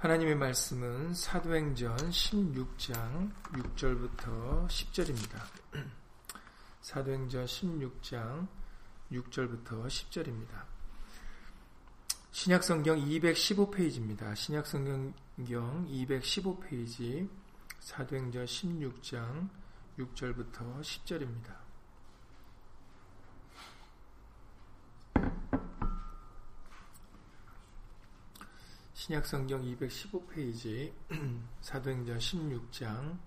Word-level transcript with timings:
하나님의 0.00 0.34
말씀은 0.34 1.12
사도행전 1.12 1.94
16장 1.94 3.30
6절부터 3.52 4.66
10절입니다. 4.66 5.38
사도행전 6.80 7.44
16장 7.44 8.48
6절부터 9.12 9.84
10절입니다. 9.84 10.64
신약성경 12.30 12.96
215페이지입니다. 12.96 14.34
신약성경 14.34 15.12
215페이지 15.36 17.28
사도행전 17.80 18.46
16장 18.46 19.50
6절부터 19.98 20.80
10절입니다. 20.80 21.59
신약성경 29.00 29.62
215페이지 29.62 30.92
사도행전 31.62 32.18
16장 32.18 33.18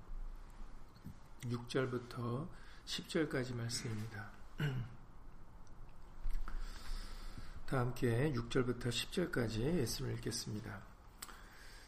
6절부터 1.45 2.47
10절까지 2.85 3.55
말씀입니다. 3.55 4.29
다 7.65 7.79
함께 7.79 8.31
6절부터 8.35 8.89
10절까지 8.89 9.79
예수를 9.79 10.13
읽겠습니다. 10.13 10.79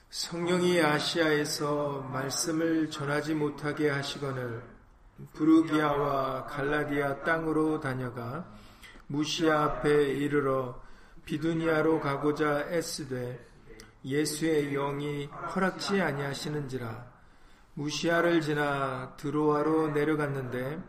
성령이 0.10 0.82
아시아에서 0.82 2.10
말씀을 2.12 2.90
전하지 2.90 3.36
못하게 3.36 3.92
하시거늘 3.92 4.64
부르기아와 5.34 6.48
갈라디아 6.48 7.24
땅으로 7.24 7.80
다녀가 7.80 8.52
무시아 9.06 9.66
앞에 9.66 10.14
이르러 10.14 10.82
비두니아로 11.26 12.00
가고자 12.00 12.72
애쓰되 12.72 13.54
예수의 14.06 14.72
영이 14.74 15.26
허락지 15.26 16.00
아니하시는지라 16.00 17.06
무시아를 17.74 18.40
지나 18.42 19.16
드로아로 19.18 19.90
내려갔는데 19.90 20.80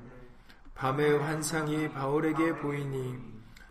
밤의 0.75 1.19
환상이 1.19 1.89
바울에게 1.89 2.56
보이니 2.56 3.17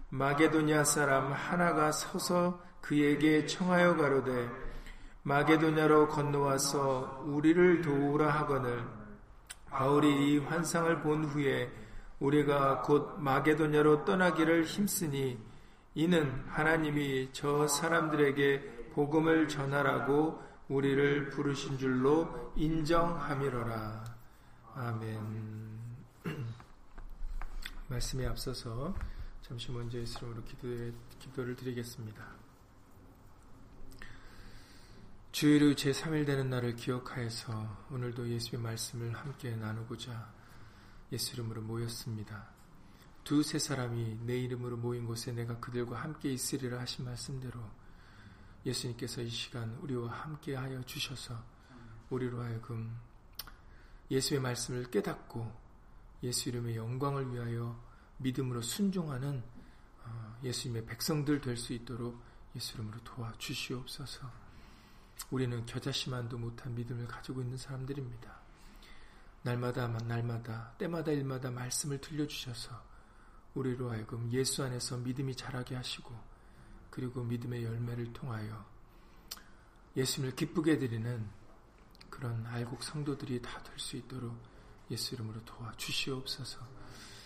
마게도냐 0.09 0.83
사람 0.83 1.31
하나가 1.31 1.91
서서 1.91 2.59
그에게 2.81 3.45
청하여 3.45 3.95
가로되 3.95 4.49
마게도냐로 5.27 6.07
건너와서 6.07 7.23
우리를 7.25 7.81
도우라 7.81 8.29
하거늘. 8.29 8.83
바울이 9.71 10.33
이 10.33 10.37
환상을 10.37 11.01
본 11.01 11.25
후에 11.25 11.71
우리가 12.19 12.83
곧 12.83 13.19
마게도냐로 13.19 14.05
떠나기를 14.05 14.65
힘쓰니 14.65 15.39
이는 15.95 16.43
하나님이 16.47 17.29
저 17.33 17.67
사람들에게 17.67 18.74
복음을 18.95 19.49
전하라고 19.49 20.41
우리를 20.69 21.29
부르신 21.29 21.77
줄로 21.77 22.53
인정함이로라. 22.55 24.05
아멘. 24.73 25.79
말씀에 27.89 28.25
앞서서 28.25 28.95
잠시 29.41 29.69
먼저 29.73 29.97
예수님으로 29.99 30.43
기도를 31.19 31.55
드리겠습니다. 31.57 32.25
주일의 35.33 35.75
제3일 35.75 36.25
되는 36.25 36.49
날을 36.49 36.77
기억하여서 36.77 37.87
오늘도 37.91 38.29
예수의 38.29 38.61
말씀을 38.61 39.13
함께 39.13 39.57
나누고자 39.57 40.33
예수 41.11 41.33
이름으로 41.33 41.61
모였습니다. 41.63 42.47
두세 43.25 43.59
사람이 43.59 44.21
내 44.25 44.37
이름으로 44.37 44.77
모인 44.77 45.05
곳에 45.05 45.33
내가 45.33 45.59
그들과 45.59 46.01
함께 46.01 46.31
있으리라 46.31 46.79
하신 46.79 47.03
말씀대로 47.03 47.59
예수님께서 48.65 49.21
이 49.21 49.29
시간 49.29 49.75
우리와 49.81 50.09
함께 50.11 50.55
하여 50.55 50.81
주셔서 50.83 51.37
우리로 52.09 52.41
하여금 52.41 52.97
예수의 54.09 54.39
말씀을 54.39 54.89
깨닫고 54.91 55.51
예수 56.23 56.49
이름의 56.49 56.75
영광을 56.75 57.31
위하여 57.33 57.79
믿음으로 58.17 58.61
순종하는 58.61 59.43
어, 60.03 60.39
예수님의 60.43 60.85
백성들 60.85 61.41
될 61.41 61.57
수 61.57 61.73
있도록 61.73 62.19
예수 62.55 62.75
이름으로 62.75 63.03
도와주시옵소서. 63.03 64.45
우리는 65.31 65.65
겨자씨만도 65.65 66.37
못한 66.37 66.73
믿음을 66.75 67.07
가지고 67.07 67.41
있는 67.41 67.57
사람들입니다. 67.57 68.35
날마다 69.43 69.87
날마다 69.87 70.73
때마다 70.77 71.11
일마다 71.11 71.51
말씀을 71.51 71.99
들려주셔서 72.01 72.83
우리로 73.53 73.91
하여금 73.91 74.31
예수 74.31 74.63
안에서 74.63 74.97
믿음이 74.97 75.35
자라게 75.35 75.75
하시고 75.75 76.15
그리고 76.95 77.25
믿음의 77.25 77.65
열매를 77.65 78.13
통하여 78.13 78.65
예수님을 79.97 80.33
기쁘게 80.37 80.77
드리는 80.77 81.27
그런 82.09 82.45
알곡 82.45 82.81
성도들이 82.83 83.41
다 83.41 83.61
될 83.63 83.77
수 83.77 83.97
있도록 83.97 84.33
예수 84.89 85.13
이름으로 85.15 85.43
도와주시옵소서. 85.43 86.65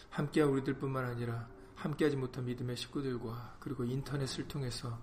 함께한 0.10 0.50
우리들뿐만 0.50 1.06
아니라 1.06 1.48
함께하지 1.76 2.16
못한 2.18 2.46
믿음의 2.46 2.78
식구들과 2.78 3.58
그리고 3.60 3.84
인터넷을 3.84 4.48
통해서 4.48 5.00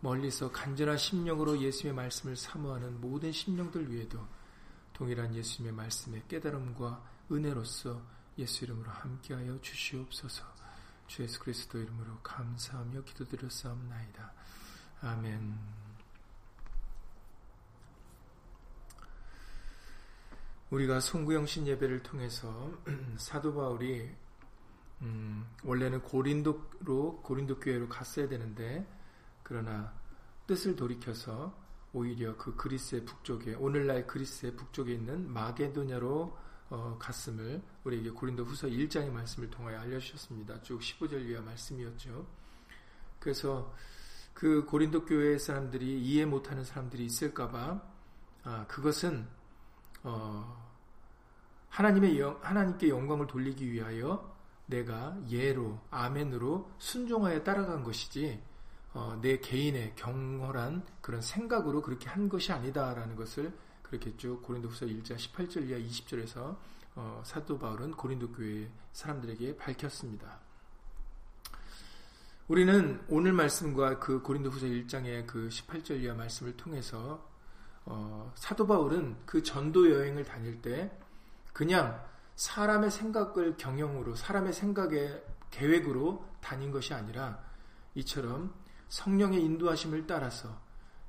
멀리서 0.00 0.50
간절한 0.52 0.96
심령으로 0.96 1.58
예수님의 1.60 1.94
말씀을 1.94 2.34
사모하는 2.34 3.02
모든 3.02 3.30
심령들 3.30 3.92
위에도 3.92 4.26
동일한 4.94 5.34
예수님의 5.34 5.74
말씀의 5.74 6.22
깨달음과 6.28 7.04
은혜로서 7.30 8.00
예수 8.38 8.64
이름으로 8.64 8.90
함께하여 8.90 9.60
주시옵소서. 9.60 10.57
주 11.08 11.22
예수 11.22 11.40
그리스도 11.40 11.78
이름으로 11.78 12.18
감사하며 12.22 13.02
기도드렸사옵나이다. 13.02 14.32
아멘. 15.00 15.58
우리가 20.70 21.00
송구영신 21.00 21.66
예배를 21.66 22.02
통해서 22.02 22.70
사도 23.16 23.54
바울이 23.54 24.10
음, 25.00 25.46
원래는 25.64 26.02
고린도로 26.02 27.22
고린도 27.22 27.58
교회로 27.60 27.88
갔어야 27.88 28.28
되는데 28.28 28.86
그러나 29.42 29.94
뜻을 30.46 30.76
돌이켜서 30.76 31.56
오히려 31.94 32.36
그 32.36 32.54
그리스의 32.54 33.06
북쪽에 33.06 33.54
오늘날 33.54 34.06
그리스의 34.06 34.56
북쪽에 34.56 34.92
있는 34.92 35.32
마게도냐로 35.32 36.36
어, 36.70 36.96
갔음을 36.98 37.62
우리에게 37.84 38.10
고린도 38.10 38.44
후서 38.44 38.66
1장의 38.66 39.10
말씀을 39.10 39.50
통하여 39.50 39.80
알려주셨습니다. 39.80 40.62
쭉 40.62 40.80
15절 40.80 41.28
이하 41.28 41.40
말씀이었죠. 41.40 42.26
그래서 43.18 43.74
그 44.34 44.64
고린도 44.66 45.04
교회 45.04 45.38
사람들이 45.38 46.00
이해 46.00 46.24
못하는 46.24 46.64
사람들이 46.64 47.04
있을까봐 47.06 47.82
아, 48.44 48.66
그것은 48.68 49.26
어, 50.04 50.68
하나님의 51.70 52.20
영, 52.20 52.38
하나님께 52.40 52.88
영광을 52.88 53.26
돌리기 53.26 53.70
위하여 53.70 54.36
내가 54.66 55.16
예로 55.28 55.80
아멘으로 55.90 56.70
순종하여 56.78 57.42
따라간 57.42 57.82
것이지 57.82 58.40
어, 58.92 59.18
내 59.20 59.38
개인의 59.38 59.94
경홀한 59.96 60.84
그런 61.00 61.20
생각으로 61.20 61.82
그렇게 61.82 62.08
한 62.08 62.28
것이 62.28 62.52
아니다라는 62.52 63.16
것을 63.16 63.52
그렇게 63.88 64.14
쭉 64.16 64.42
고린도후서 64.42 64.86
1장 64.86 65.16
18절 65.16 65.68
이하 65.68 65.78
20절에서 65.78 66.56
어, 66.94 67.22
사도 67.24 67.58
바울은 67.58 67.92
고린도 67.92 68.32
교회 68.32 68.70
사람들에게 68.92 69.56
밝혔습니다. 69.56 70.40
우리는 72.48 73.00
오늘 73.08 73.32
말씀과 73.32 73.98
그 73.98 74.20
고린도후서 74.22 74.66
1장의 74.66 75.26
그 75.26 75.48
18절 75.48 76.02
이하 76.02 76.14
말씀을 76.14 76.56
통해서 76.56 77.26
어, 77.84 78.32
사도 78.34 78.66
바울은 78.66 79.16
그 79.24 79.42
전도 79.42 79.90
여행을 79.90 80.24
다닐 80.24 80.60
때 80.60 80.90
그냥 81.52 82.04
사람의 82.36 82.90
생각을 82.90 83.56
경영으로 83.56 84.14
사람의 84.14 84.52
생각의 84.52 85.24
계획으로 85.50 86.26
다닌 86.40 86.70
것이 86.70 86.92
아니라 86.92 87.42
이처럼 87.94 88.54
성령의 88.88 89.42
인도하심을 89.42 90.06
따라서 90.06 90.60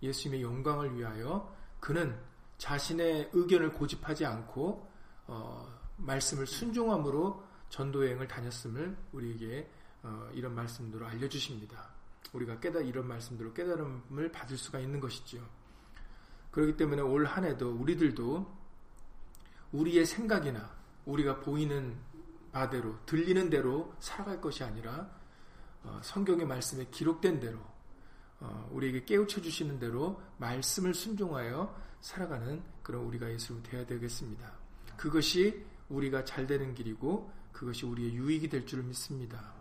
예수님의 0.02 0.44
영광을 0.44 0.96
위하여 0.96 1.54
그는 1.80 2.18
자신의 2.60 3.32
의견을 3.34 3.72
고집하지 3.72 4.26
않고 4.26 4.88
어, 5.28 5.80
말씀을 5.98 6.46
순종함으로 6.46 7.44
전도 7.70 8.06
여행을 8.06 8.28
다녔음을 8.28 8.96
우리에게 9.14 9.70
어, 10.04 10.30
이런 10.34 10.54
말씀으로 10.54 11.08
알려주십니다. 11.08 11.90
우리가 12.34 12.60
깨달 12.60 12.86
이런 12.86 13.08
말씀대로 13.08 13.54
깨달음을 13.54 14.32
받을 14.32 14.58
수가 14.58 14.80
있는 14.80 15.00
것이지요. 15.00 15.42
그렇기 16.52 16.78
때문에 16.78 17.02
올 17.02 17.26
한해도 17.26 17.72
우리들도 17.72 18.60
우리의 19.72 20.06
생각이나 20.06 20.70
우리가 21.06 21.40
보이는 21.40 21.98
바대로 22.52 22.98
들리는 23.06 23.50
대로 23.50 23.94
살아갈 24.00 24.42
것이 24.42 24.64
아니라 24.64 25.10
어, 25.84 26.00
성경의 26.04 26.46
말씀에 26.46 26.86
기록된 26.92 27.40
대로 27.40 27.58
어, 27.60 27.70
우리에게 28.72 29.06
깨우쳐 29.06 29.42
주시는 29.42 29.80
대로 29.80 30.22
말씀을 30.38 30.94
순종하여 30.94 31.76
살아가는 32.02 32.62
그런 32.84 33.04
우리가 33.04 33.30
예수로 33.32 33.62
되어야 33.64 33.86
되겠습니다. 33.86 34.52
그것이 34.98 35.66
우리가 35.90 36.24
잘 36.26 36.48
되는 36.48 36.74
길이고 36.74 37.32
그것이 37.52 37.86
우리의 37.86 38.14
유익이 38.14 38.50
될 38.50 38.66
줄 38.66 38.84
믿습니다. 38.84 39.54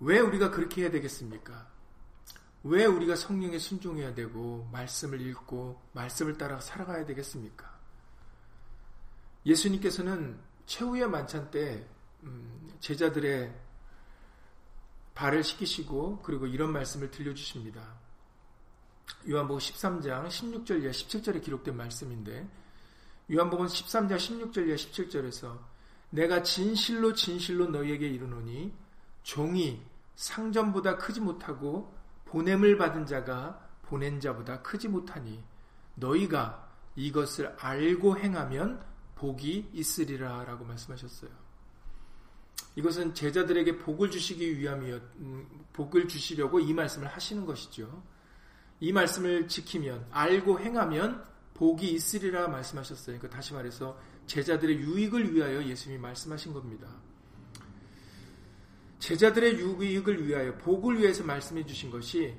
왜 0.00 0.18
우리가 0.18 0.50
그렇게 0.50 0.82
해야 0.82 0.90
되겠습니까? 0.90 1.70
왜 2.64 2.84
우리가 2.86 3.14
성령에 3.14 3.58
순종해야 3.58 4.14
되고 4.14 4.68
말씀을 4.72 5.20
읽고 5.20 5.80
말씀을 5.92 6.38
따라 6.38 6.60
살아가야 6.60 7.06
되겠습니까? 7.06 7.70
예수님께서는 9.46 10.38
최후의 10.66 11.08
만찬 11.08 11.50
때 11.50 11.86
음, 12.22 12.68
제자들의 12.80 13.52
발을 15.14 15.44
씻기시고 15.44 16.20
그리고 16.22 16.46
이런 16.46 16.72
말씀을 16.72 17.10
들려주십니다. 17.10 17.82
요한복음 19.28 19.58
13장 19.58 20.28
16절 20.28 20.82
이하 20.82 20.90
17절에 20.90 21.42
기록된 21.42 21.76
말씀인데 21.76 22.48
요한복음 23.30 23.66
13장 23.66 24.16
16절 24.16 24.68
이하 24.68 24.76
17절에서 24.76 25.58
내가 26.10 26.42
진실로 26.42 27.12
진실로 27.14 27.66
너희에게 27.66 28.08
이르노니 28.08 28.72
종이 29.22 29.82
상전보다 30.16 30.98
크지 30.98 31.20
못하고 31.20 31.94
보냄을 32.26 32.76
받은 32.76 33.06
자가 33.06 33.68
보낸 33.82 34.20
자보다 34.20 34.62
크지 34.62 34.88
못하니 34.88 35.42
너희가 35.94 36.70
이것을 36.96 37.54
알고 37.58 38.18
행하면 38.18 38.84
복이 39.14 39.70
있으리라 39.72 40.44
라고 40.44 40.64
말씀하셨어요. 40.64 41.41
이것은 42.76 43.14
제자들에게 43.14 43.78
복을 43.78 44.10
주시기 44.10 44.58
위함이었, 44.58 45.02
음, 45.18 45.46
복을 45.72 46.08
주시려고 46.08 46.60
이 46.60 46.72
말씀을 46.72 47.08
하시는 47.08 47.44
것이죠. 47.44 48.02
이 48.80 48.92
말씀을 48.92 49.48
지키면, 49.48 50.06
알고 50.10 50.58
행하면 50.60 51.24
복이 51.54 51.92
있으리라 51.92 52.48
말씀하셨어요. 52.48 53.18
그러니까 53.18 53.28
다시 53.36 53.52
말해서 53.54 53.98
제자들의 54.26 54.78
유익을 54.78 55.34
위하여 55.34 55.62
예수님이 55.62 56.00
말씀하신 56.00 56.52
겁니다. 56.52 56.88
제자들의 58.98 59.58
유익을 59.58 60.26
위하여 60.26 60.56
복을 60.58 60.98
위해서 60.98 61.24
말씀해 61.24 61.66
주신 61.66 61.90
것이 61.90 62.34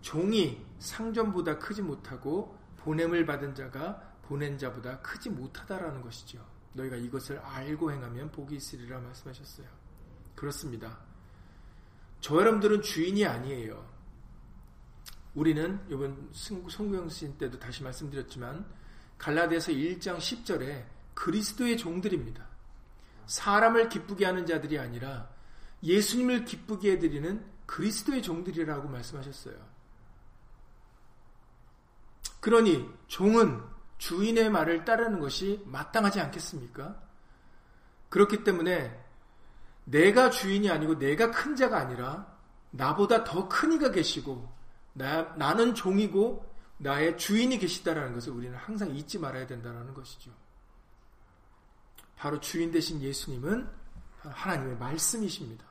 종이 0.00 0.64
상전보다 0.78 1.58
크지 1.58 1.82
못하고 1.82 2.56
보냄을 2.78 3.24
받은 3.24 3.54
자가 3.54 4.02
보낸 4.22 4.58
자보다 4.58 5.00
크지 5.00 5.30
못하다라는 5.30 6.02
것이죠. 6.02 6.44
너희가 6.72 6.96
이것을 6.96 7.38
알고 7.38 7.92
행하면 7.92 8.30
복이 8.30 8.56
있으리라 8.56 9.00
말씀하셨어요. 9.00 9.66
그렇습니다. 10.34 10.98
저 12.20 12.36
여러분들은 12.36 12.82
주인이 12.82 13.24
아니에요. 13.24 13.86
우리는 15.34 15.80
이번 15.88 16.30
송구영신 16.32 17.38
때도 17.38 17.58
다시 17.58 17.82
말씀드렸지만 17.82 18.66
갈라디아서 19.18 19.72
1장 19.72 20.18
10절에 20.18 20.84
그리스도의 21.14 21.76
종들입니다. 21.76 22.46
사람을 23.26 23.88
기쁘게 23.88 24.24
하는 24.24 24.46
자들이 24.46 24.78
아니라 24.78 25.28
예수님을 25.82 26.44
기쁘게 26.44 26.92
해드리는 26.92 27.44
그리스도의 27.66 28.22
종들이라고 28.22 28.88
말씀하셨어요. 28.88 29.54
그러니 32.40 32.88
종은 33.08 33.62
주인의 33.98 34.50
말을 34.50 34.84
따르는 34.84 35.20
것이 35.20 35.62
마땅하지 35.66 36.20
않겠습니까? 36.20 36.96
그렇기 38.08 38.44
때문에 38.44 38.98
내가 39.84 40.30
주인이 40.30 40.70
아니고 40.70 40.98
내가 40.98 41.30
큰 41.30 41.56
자가 41.56 41.78
아니라 41.78 42.36
나보다 42.70 43.24
더 43.24 43.48
큰 43.48 43.72
이가 43.72 43.90
계시고 43.90 44.52
나, 44.92 45.22
나는 45.36 45.74
종이고 45.74 46.46
나의 46.78 47.18
주인이 47.18 47.58
계시다라는 47.58 48.14
것을 48.14 48.32
우리는 48.32 48.56
항상 48.56 48.94
잊지 48.94 49.18
말아야 49.18 49.46
된다는 49.46 49.92
것이죠. 49.94 50.30
바로 52.16 52.38
주인 52.40 52.70
되신 52.70 53.00
예수님은 53.00 53.68
하나님의 54.20 54.76
말씀이십니다. 54.76 55.64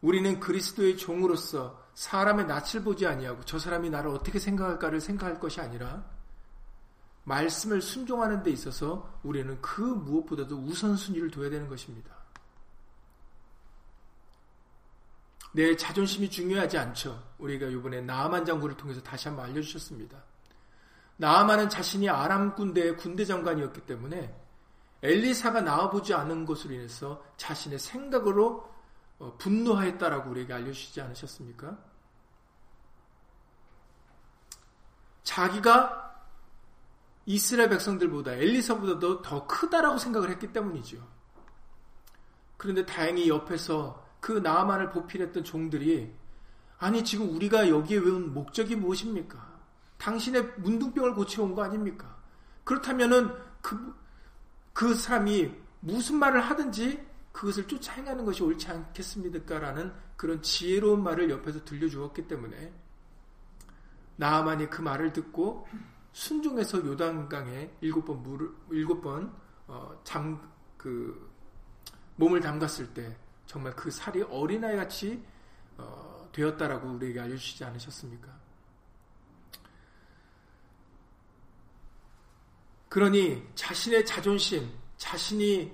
우리는 0.00 0.38
그리스도의 0.38 0.96
종으로서 0.96 1.84
사람의 1.94 2.46
낯을 2.46 2.84
보지 2.84 3.06
아니하고 3.06 3.44
저 3.44 3.58
사람이 3.58 3.90
나를 3.90 4.10
어떻게 4.10 4.38
생각할까를 4.38 5.00
생각할 5.00 5.40
것이 5.40 5.60
아니라 5.60 6.04
말씀을 7.28 7.82
순종하는 7.82 8.42
데 8.42 8.50
있어서 8.50 9.20
우리는 9.22 9.60
그 9.60 9.82
무엇보다도 9.82 10.56
우선순위를 10.56 11.30
둬야 11.30 11.50
되는 11.50 11.68
것입니다. 11.68 12.16
내 15.52 15.76
자존심이 15.76 16.28
중요하지 16.30 16.78
않죠. 16.78 17.22
우리가 17.38 17.66
이번에 17.66 18.00
나아만 18.00 18.44
장군을 18.44 18.76
통해서 18.76 19.02
다시 19.02 19.28
한번 19.28 19.46
알려주셨습니다. 19.46 20.22
나아만은 21.16 21.68
자신이 21.68 22.08
아람 22.08 22.54
군대의 22.54 22.96
군대 22.96 23.24
장관이었기 23.24 23.82
때문에 23.82 24.34
엘리사가 25.02 25.60
나와보지 25.60 26.14
않은 26.14 26.44
것으로 26.46 26.74
인해서 26.74 27.24
자신의 27.36 27.78
생각으로 27.78 28.72
어, 29.18 29.36
분노하였다라고 29.38 30.30
우리에게 30.30 30.52
알려주시지 30.52 31.00
않으셨습니까? 31.00 31.76
자기가 35.24 36.07
이스라엘 37.28 37.68
백성들보다 37.68 38.32
엘리사보다도 38.32 39.20
더 39.20 39.46
크다라고 39.46 39.98
생각을 39.98 40.30
했기 40.30 40.50
때문이죠. 40.50 41.06
그런데 42.56 42.86
다행히 42.86 43.28
옆에서 43.28 44.02
그 44.18 44.32
나만을 44.32 44.88
보필했던 44.88 45.44
종들이 45.44 46.10
아니 46.78 47.04
지금 47.04 47.28
우리가 47.36 47.68
여기에 47.68 47.98
온 47.98 48.32
목적이 48.32 48.76
무엇입니까? 48.76 49.46
당신의 49.98 50.54
문둥병을 50.56 51.14
고치러 51.14 51.44
온거 51.44 51.62
아닙니까? 51.62 52.16
그렇다면은 52.64 53.30
그, 53.60 53.94
그 54.72 54.94
사람이 54.94 55.52
무슨 55.80 56.16
말을 56.16 56.40
하든지 56.40 57.06
그것을 57.32 57.68
쫓아 57.68 57.92
행하는 57.92 58.24
것이 58.24 58.42
옳지 58.42 58.68
않겠습니까? 58.68 59.58
라는 59.58 59.92
그런 60.16 60.40
지혜로운 60.40 61.02
말을 61.02 61.28
옆에서 61.28 61.62
들려주었기 61.62 62.26
때문에 62.26 62.72
나아만이 64.16 64.70
그 64.70 64.80
말을 64.80 65.12
듣고 65.12 65.68
순종해서 66.12 66.78
요단강에 66.78 67.70
일곱 67.80 68.04
번 68.04 68.22
물을 68.22 68.50
일곱 68.70 69.00
번잠그 69.66 71.30
몸을 72.16 72.40
담갔을 72.40 72.92
때 72.92 73.16
정말 73.46 73.74
그 73.74 73.90
살이 73.90 74.22
어린아이 74.22 74.76
같이 74.76 75.22
어, 75.76 76.28
되었다라고 76.32 76.88
우리에게 76.88 77.20
알려주시지 77.20 77.64
않으셨습니까? 77.64 78.38
그러니 82.88 83.46
자신의 83.54 84.04
자존심, 84.04 84.68
자신이 84.96 85.72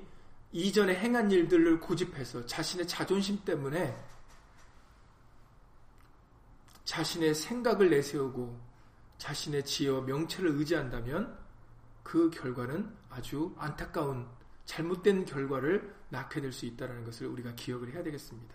이전에 0.52 0.94
행한 0.94 1.30
일들을 1.30 1.80
고집해서 1.80 2.46
자신의 2.46 2.86
자존심 2.86 3.44
때문에 3.44 3.96
자신의 6.84 7.34
생각을 7.34 7.90
내세우고 7.90 8.73
자신의 9.18 9.64
지혜와 9.64 10.02
명체를 10.02 10.50
의지한다면 10.52 11.38
그 12.02 12.30
결과는 12.30 12.94
아주 13.10 13.54
안타까운 13.58 14.28
잘못된 14.64 15.24
결과를 15.24 15.94
낳게 16.10 16.40
될 16.40 16.52
수 16.52 16.66
있다는 16.66 17.04
것을 17.04 17.26
우리가 17.26 17.54
기억을 17.54 17.92
해야 17.92 18.02
되겠습니다. 18.02 18.54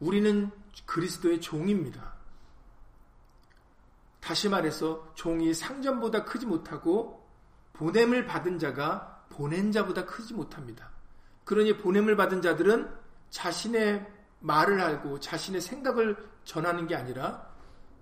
우리는 0.00 0.50
그리스도의 0.84 1.40
종입니다. 1.40 2.14
다시 4.20 4.48
말해서 4.48 5.12
종이 5.14 5.54
상전보다 5.54 6.24
크지 6.24 6.46
못하고 6.46 7.28
보냄을 7.72 8.26
받은 8.26 8.58
자가 8.58 9.26
보낸 9.30 9.72
자보다 9.72 10.04
크지 10.04 10.34
못합니다. 10.34 10.90
그러니 11.44 11.78
보냄을 11.78 12.16
받은 12.16 12.42
자들은 12.42 12.92
자신의 13.30 14.06
말을 14.42 14.80
알고 14.80 15.20
자신의 15.20 15.60
생각을 15.60 16.16
전하는 16.44 16.86
게 16.86 16.94
아니라 16.94 17.50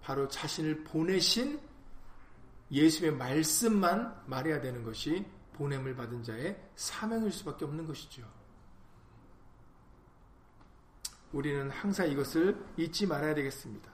바로 0.03 0.27
자신을 0.29 0.85
보내신 0.85 1.61
예수의 2.71 3.13
말씀만 3.13 4.23
말해야 4.27 4.61
되는 4.61 4.83
것이 4.83 5.27
보냄을 5.55 5.95
받은 5.95 6.23
자의 6.23 6.59
사명일 6.77 7.31
수밖에 7.33 7.65
없는 7.65 7.87
것이죠. 7.87 8.23
우리는 11.33 11.71
항상 11.71 12.11
이것을 12.11 12.57
잊지 12.77 13.07
말아야 13.07 13.35
되겠습니다. 13.35 13.91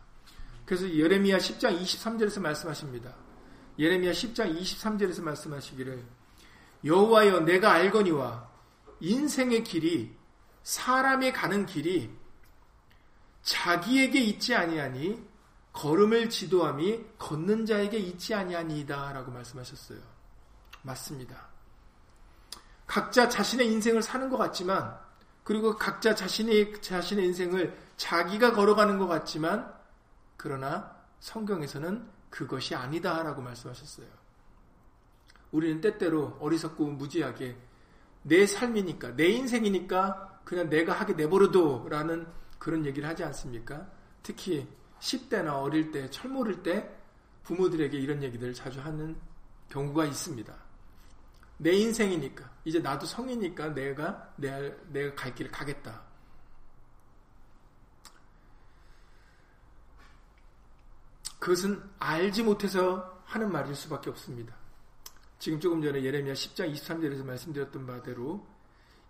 그래서 0.64 0.88
예레미야 0.88 1.38
10장 1.38 1.80
23절에서 1.80 2.40
말씀하십니다. 2.40 3.14
예레미야 3.78 4.12
10장 4.12 4.58
23절에서 4.58 5.22
말씀하시기를 5.22 6.04
여호와여 6.84 7.40
내가 7.40 7.72
알거니와 7.72 8.48
인생의 9.00 9.64
길이 9.64 10.16
사람이 10.62 11.32
가는 11.32 11.66
길이 11.66 12.10
자기에게 13.46 14.20
있지 14.20 14.54
아니하니 14.54 15.24
걸음을 15.72 16.28
지도함이 16.28 17.04
걷는 17.16 17.64
자에게 17.64 17.96
있지 17.96 18.34
아니하니이다라고 18.34 19.30
말씀하셨어요. 19.30 19.98
맞습니다. 20.82 21.48
각자 22.86 23.28
자신의 23.28 23.70
인생을 23.72 24.02
사는 24.02 24.28
것 24.28 24.36
같지만 24.36 24.98
그리고 25.44 25.76
각자 25.76 26.14
자신의 26.14 26.80
자신의 26.80 27.24
인생을 27.26 27.78
자기가 27.96 28.52
걸어가는 28.52 28.98
것 28.98 29.06
같지만 29.06 29.72
그러나 30.36 30.96
성경에서는 31.20 32.08
그것이 32.30 32.74
아니다라고 32.74 33.42
말씀하셨어요. 33.42 34.08
우리는 35.52 35.80
때때로 35.80 36.36
어리석고 36.40 36.84
무지하게 36.84 37.56
내 38.22 38.44
삶이니까, 38.44 39.14
내 39.14 39.28
인생이니까 39.28 40.40
그냥 40.44 40.68
내가 40.68 40.92
하게 40.92 41.12
내버려둬라는 41.12 42.26
그런 42.58 42.84
얘기를 42.84 43.08
하지 43.08 43.25
않습니까? 43.25 43.86
특히 44.22 44.66
10대나 45.00 45.62
어릴 45.62 45.90
때, 45.90 46.10
철모를 46.10 46.62
때 46.62 46.90
부모들에게 47.44 47.96
이런 47.98 48.22
얘기들을 48.22 48.54
자주 48.54 48.80
하는 48.80 49.16
경우가 49.68 50.04
있습니다. 50.04 50.54
내 51.58 51.72
인생이니까, 51.72 52.50
이제 52.64 52.78
나도 52.78 53.06
성이니까 53.06 53.68
내가, 53.75 54.32
내, 54.36 54.75
내가 54.88 55.14
갈 55.14 55.34
길을 55.34 55.50
가겠다. 55.50 56.02
그것은 61.38 61.82
알지 61.98 62.42
못해서 62.42 63.22
하는 63.25 63.52
말일 63.52 63.75
수밖에 63.75 64.10
없습니다. 64.10 64.54
지금 65.38 65.60
조금 65.60 65.80
전에 65.82 66.02
예레미야 66.02 66.34
10장 66.34 66.72
23절에서 66.75 67.25
말씀드렸던 67.25 67.86
바대로 67.86 68.44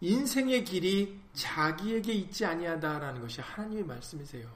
인생의 0.00 0.64
길이 0.64 1.20
자기에게 1.32 2.12
있지 2.12 2.44
아니하다라는 2.44 3.20
것이 3.20 3.40
하나님의 3.40 3.84
말씀이세요. 3.84 4.48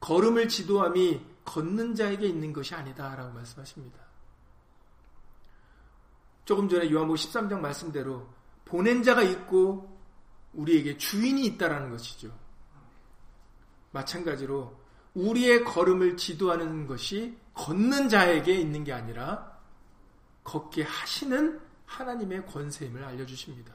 걸음을 0.00 0.48
지도함이 0.48 1.24
걷는 1.44 1.94
자에게 1.94 2.26
있는 2.26 2.52
것이 2.52 2.74
아니다라고 2.74 3.32
말씀하십니다. 3.32 4.04
조금 6.44 6.68
전에 6.68 6.90
요한복 6.90 7.16
13장 7.16 7.60
말씀대로 7.60 8.28
보낸 8.66 9.02
자가 9.02 9.22
있고 9.22 9.98
우리에게 10.52 10.98
주인이 10.98 11.44
있다라는 11.46 11.90
것이죠. 11.90 12.36
마찬가지로 13.92 14.78
우리의 15.14 15.64
걸음을 15.64 16.16
지도하는 16.16 16.86
것이 16.86 17.38
걷는 17.54 18.08
자에게 18.08 18.54
있는 18.54 18.84
게 18.84 18.92
아니라 18.92 19.58
걷게 20.42 20.82
하시는 20.82 21.63
하나님의 21.94 22.46
권세임을 22.46 23.04
알려주십니다. 23.04 23.72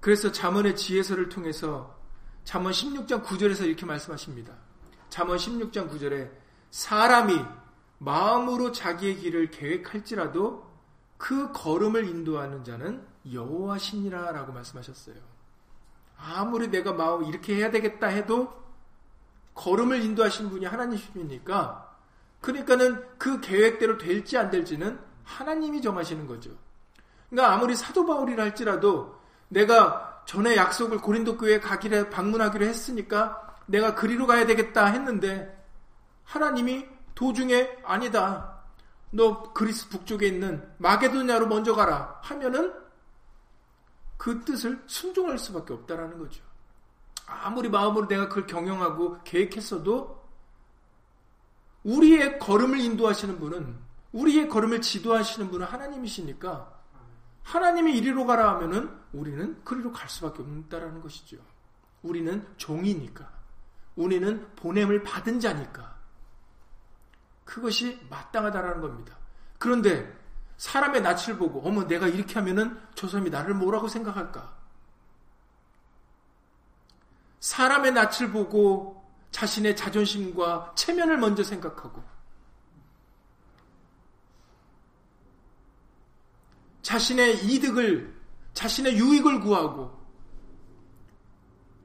그래서 0.00 0.32
잠언의 0.32 0.76
지혜서를 0.76 1.28
통해서 1.28 1.98
잠언 2.44 2.72
16장 2.72 3.22
9절에서 3.24 3.66
이렇게 3.66 3.84
말씀하십니다. 3.84 4.54
잠언 5.10 5.36
16장 5.36 5.90
9절에 5.90 6.30
사람이 6.70 7.44
마음으로 7.98 8.72
자기의 8.72 9.16
길을 9.16 9.50
계획할지라도 9.50 10.66
그 11.16 11.52
걸음을 11.52 12.08
인도하는 12.08 12.64
자는 12.64 13.06
여호와시니라라고 13.30 14.52
말씀하셨어요. 14.52 15.16
아무리 16.16 16.68
내가 16.68 16.92
마음 16.92 17.24
이렇게 17.24 17.56
해야 17.56 17.70
되겠다 17.70 18.06
해도 18.06 18.56
걸음을 19.54 20.02
인도하신 20.02 20.50
분이 20.50 20.64
하나님이니까 20.64 21.87
그러니까는 22.40 23.04
그 23.18 23.40
계획대로 23.40 23.98
될지 23.98 24.36
안 24.38 24.50
될지는 24.50 24.98
하나님이 25.24 25.82
정하시는 25.82 26.26
거죠. 26.26 26.50
그러니까 27.28 27.54
아무리 27.54 27.74
사도 27.74 28.06
바울이라 28.06 28.44
할지라도 28.44 29.18
내가 29.48 30.22
전에 30.26 30.56
약속을 30.56 30.98
고린도 30.98 31.38
교회에 31.38 31.60
가기를 31.60 32.10
방문하기로 32.10 32.64
했으니까 32.64 33.56
내가 33.66 33.94
그리로 33.94 34.26
가야 34.26 34.46
되겠다 34.46 34.86
했는데 34.86 35.54
하나님이 36.24 36.86
도중에 37.14 37.78
아니다. 37.84 38.62
너 39.10 39.52
그리스 39.52 39.88
북쪽에 39.88 40.26
있는 40.26 40.70
마게도냐로 40.78 41.46
먼저 41.46 41.74
가라 41.74 42.20
하면은 42.22 42.72
그 44.16 44.44
뜻을 44.44 44.82
순종할 44.86 45.38
수밖에 45.38 45.72
없다라는 45.72 46.18
거죠. 46.18 46.42
아무리 47.26 47.68
마음으로 47.68 48.08
내가 48.08 48.28
그걸 48.28 48.46
경영하고 48.46 49.18
계획했어도 49.24 50.17
우리의 51.88 52.38
걸음을 52.38 52.78
인도하시는 52.80 53.38
분은 53.38 53.78
우리의 54.12 54.48
걸음을 54.48 54.82
지도하시는 54.82 55.50
분은 55.50 55.66
하나님이시니까 55.66 56.78
하나님이 57.42 57.96
이리로 57.96 58.26
가라 58.26 58.54
하면은 58.54 58.94
우리는 59.12 59.58
그리로 59.64 59.90
갈 59.90 60.08
수밖에 60.08 60.42
없다라는 60.42 61.00
것이죠. 61.00 61.38
우리는 62.02 62.46
종이니까. 62.58 63.30
우리는 63.96 64.46
보냄을 64.56 65.02
받은 65.02 65.40
자니까. 65.40 65.96
그것이 67.44 67.98
마땅하다라는 68.10 68.82
겁니다. 68.82 69.16
그런데 69.58 70.14
사람의 70.58 71.00
낯을 71.00 71.38
보고 71.38 71.66
어머 71.66 71.86
내가 71.86 72.06
이렇게 72.06 72.34
하면은 72.34 72.78
저 72.94 73.08
사람이 73.08 73.30
나를 73.30 73.54
뭐라고 73.54 73.88
생각할까? 73.88 74.56
사람의 77.40 77.92
낯을 77.92 78.30
보고 78.30 78.97
자신의 79.30 79.76
자존심과 79.76 80.72
체면을 80.74 81.18
먼저 81.18 81.42
생각하고 81.42 82.02
자신의 86.82 87.44
이득을, 87.44 88.18
자신의 88.54 88.96
유익을 88.98 89.40
구하고 89.40 89.98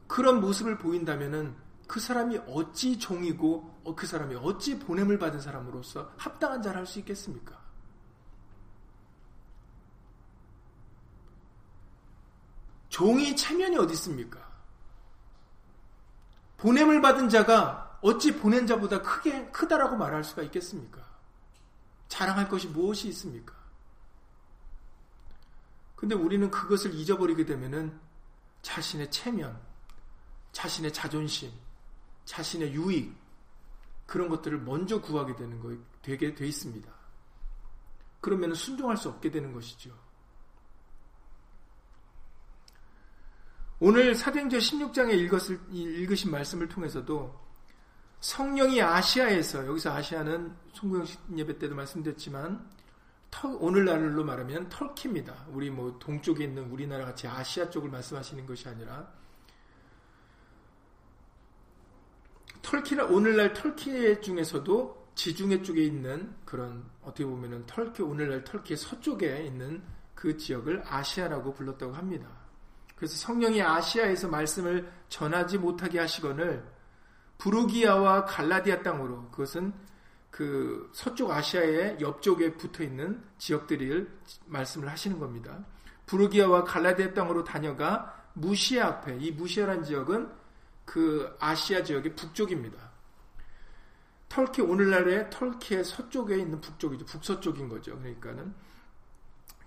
그런 0.07 0.39
모습을 0.39 0.77
보인다면은 0.77 1.55
그 1.88 2.00
사람이 2.00 2.38
어찌 2.47 2.97
종이고 2.97 3.81
어, 3.83 3.95
그 3.95 4.07
사람이 4.07 4.35
어찌 4.35 4.79
보냄을 4.79 5.19
받은 5.19 5.41
사람으로서 5.41 6.13
합당한 6.17 6.62
자를 6.62 6.79
할 6.79 6.85
수 6.85 7.00
있겠습니까? 7.00 7.62
종이 12.89 13.35
체면이 13.35 13.75
어디 13.77 13.93
있습니까? 13.93 14.52
보냄을 16.63 17.01
받은 17.01 17.27
자가 17.27 18.00
어찌 18.01 18.38
보낸 18.38 18.65
자보다 18.65 19.01
크게 19.01 19.51
크다라고 19.51 19.98
말할 19.98 20.24
수가 20.24 20.43
있겠습니까? 20.43 21.05
자랑할 22.08 22.48
것이 22.48 22.70
무엇이 22.70 23.10
있습니까? 23.10 23.53
근데 25.98 26.15
우리는 26.15 26.50
그것을 26.50 26.93
잊어버리게 26.93 27.46
되면은 27.46 28.00
자신의 28.62 29.12
체면, 29.12 29.60
자신의 30.53 30.93
자존심, 30.93 31.51
자신의 32.24 32.74
유익, 32.74 33.13
그런 34.05 34.29
것들을 34.29 34.62
먼저 34.62 35.01
구하게 35.01 35.36
되는 35.36 35.60
거, 35.60 35.75
되게 36.01 36.34
돼 36.34 36.48
있습니다. 36.48 36.89
그러면 38.22 38.53
순종할 38.53 38.96
수 38.96 39.10
없게 39.10 39.32
되는 39.32 39.51
것이죠. 39.51 39.93
오늘 43.86 44.16
사도행전 44.16 44.62
16장에 44.62 45.12
읽었을, 45.12 45.60
읽으신 45.70 46.32
말씀을 46.32 46.70
통해서도 46.70 47.38
성령이 48.22 48.82
아시아에서, 48.82 49.68
여기서 49.68 49.92
아시아는 49.92 50.56
송구영 50.72 51.06
예배 51.36 51.60
때도 51.60 51.75
말씀드렸지만, 51.75 52.66
오늘날로 53.60 54.24
말하면 54.24 54.70
터키입니다. 54.70 55.48
우리 55.50 55.70
뭐 55.70 56.00
동쪽에 56.00 56.46
있는 56.46 56.72
우리나라 56.72 57.04
같이 57.04 57.28
아시아 57.28 57.70
쪽을 57.70 57.90
말씀하시는 57.90 58.46
것이 58.46 58.70
아니라 58.70 59.12
터키는 62.62 63.12
오늘날 63.12 63.52
터키 63.52 64.22
중에서도 64.22 65.12
지중해 65.16 65.62
쪽에 65.62 65.84
있는 65.84 66.34
그런 66.46 66.90
어떻게 67.02 67.25
보면은 67.25 67.66
터키 67.66 68.02
오늘날 68.02 68.46
터키의 68.46 68.78
서쪽에 68.78 69.44
있는 69.46 69.84
그 70.16 70.38
지역을 70.38 70.84
아시아라고 70.86 71.54
불렀다고 71.54 71.92
합니다. 71.92 72.42
그래서 73.03 73.17
성령이 73.17 73.62
아시아에서 73.62 74.29
말씀을 74.29 74.89
전하지 75.10 75.57
못하게 75.57 76.00
하시거늘 76.00 76.65
부르기아와 77.38 78.24
갈라디아 78.24 78.81
땅으로 78.81 79.29
그것은 79.29 79.74
그 80.31 80.89
서쪽 80.93 81.31
아시아의 81.31 81.98
옆쪽에 82.00 82.53
붙어 82.53 82.81
있는 82.81 83.22
지역들을 83.39 84.10
말씀을 84.45 84.88
하시는 84.88 85.19
겁니다. 85.19 85.65
부르기아와 86.05 86.63
갈라디아 86.63 87.13
땅으로 87.13 87.43
다녀가 87.43 88.24
무시아 88.36 88.88
앞에 88.88 89.17
이 89.19 89.31
무시아란 89.31 89.83
지역은 89.83 90.31
그 90.86 91.36
아시아 91.41 91.83
지역의 91.83 92.15
북쪽입니다. 92.15 92.89
터키 94.29 94.62
오늘날의 94.62 95.29
터키의 95.29 95.83
서쪽에 95.83 96.38
있는 96.38 96.62
북쪽이죠. 96.62 97.03
북서쪽인 97.03 97.67
거죠. 97.67 98.00
그러니까는 98.00 98.53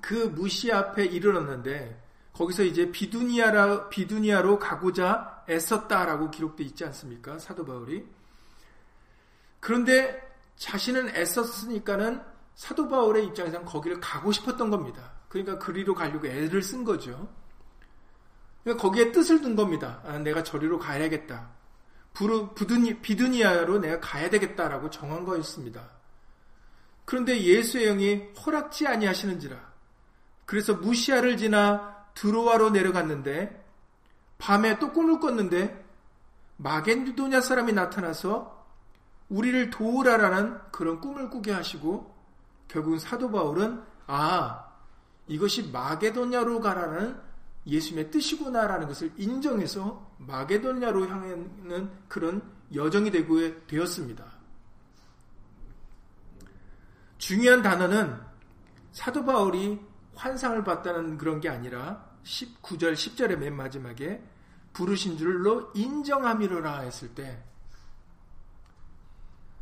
그 0.00 0.14
무시아 0.14 0.78
앞에 0.78 1.04
이르렀는데 1.04 2.05
거기서 2.36 2.64
이제 2.64 2.90
비두니아라 2.90 3.88
비두니아로 3.88 4.58
가고자 4.58 5.44
애썼다라고 5.48 6.30
기록되어 6.30 6.66
있지 6.66 6.84
않습니까? 6.84 7.38
사도 7.38 7.64
바울이. 7.64 8.06
그런데 9.58 10.22
자신은 10.56 11.16
애썼으니까는 11.16 12.22
사도 12.54 12.88
바울의 12.88 13.24
입장에서는 13.26 13.64
거기를 13.64 14.00
가고 14.00 14.32
싶었던 14.32 14.68
겁니다. 14.68 15.12
그러니까 15.28 15.58
그리로 15.58 15.94
가려고 15.94 16.26
애를 16.26 16.62
쓴 16.62 16.84
거죠. 16.84 17.28
그러니까 18.62 18.82
거기에 18.82 19.12
뜻을 19.12 19.40
둔 19.40 19.56
겁니다. 19.56 20.02
아, 20.04 20.18
내가 20.18 20.42
저리로 20.42 20.78
가야겠다. 20.78 21.50
부르, 22.12 22.52
부드니, 22.54 23.00
비두니아로 23.00 23.78
내가 23.78 24.00
가야 24.00 24.28
되겠다라고 24.28 24.90
정한 24.90 25.24
거였습니다. 25.24 25.90
그런데 27.06 27.40
예수의 27.40 27.86
영이 27.86 28.32
허락지 28.44 28.86
아니하시는지라. 28.86 29.72
그래서 30.44 30.74
무시아를 30.74 31.36
지나 31.36 31.95
드로아로 32.16 32.70
내려갔는데 32.70 33.64
밤에 34.38 34.78
또 34.80 34.92
꿈을 34.92 35.20
꿨는데 35.20 35.84
마겐두도냐 36.56 37.40
사람이 37.40 37.72
나타나서 37.72 38.66
우리를 39.28 39.70
도우라라는 39.70 40.58
그런 40.72 41.00
꿈을 41.00 41.30
꾸게 41.30 41.52
하시고 41.52 42.14
결국은 42.68 42.98
사도 42.98 43.30
바울은 43.30 43.82
아 44.06 44.66
이것이 45.28 45.70
마게도냐로 45.70 46.60
가라는 46.60 47.20
예수님의 47.66 48.10
뜻이구나라는 48.10 48.86
것을 48.86 49.12
인정해서 49.16 50.10
마게도냐로 50.18 51.08
향하는 51.08 51.90
그런 52.08 52.42
여정이 52.72 53.10
되고 53.10 53.66
되었습니다. 53.66 54.24
중요한 57.18 57.62
단어는 57.62 58.20
사도 58.92 59.24
바울이 59.24 59.80
환상을 60.16 60.64
봤다는 60.64 61.18
그런 61.18 61.40
게 61.40 61.48
아니라 61.48 62.10
19절, 62.24 62.94
10절의 62.94 63.36
맨 63.36 63.54
마지막에 63.54 64.22
부르신 64.72 65.16
줄로 65.16 65.70
인정함이로라 65.74 66.80
했을 66.80 67.14
때 67.14 67.42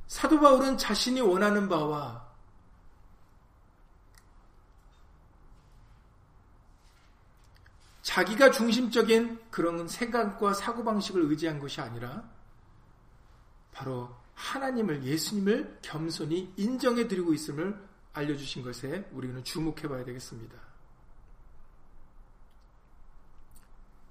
사도 0.07 0.41
바울은 0.41 0.79
자신이 0.79 1.21
원하는 1.21 1.69
바와 1.69 2.25
자기가 8.03 8.51
중심적인 8.51 9.41
그런 9.51 9.89
생각과 9.89 10.55
사고방식을 10.55 11.23
의지한 11.23 11.59
것이 11.59 11.81
아니라 11.81 12.23
바로 13.73 14.15
하나님을, 14.35 15.05
예수님을 15.05 15.79
겸손히 15.83 16.53
인정해 16.57 17.09
드리고 17.09 17.33
있음을 17.35 17.94
알려주신 18.15 18.63
것에 18.63 19.09
우리는 19.13 19.43
주목해 19.45 19.89
봐야 19.89 20.05
되겠습니다. 20.05 20.57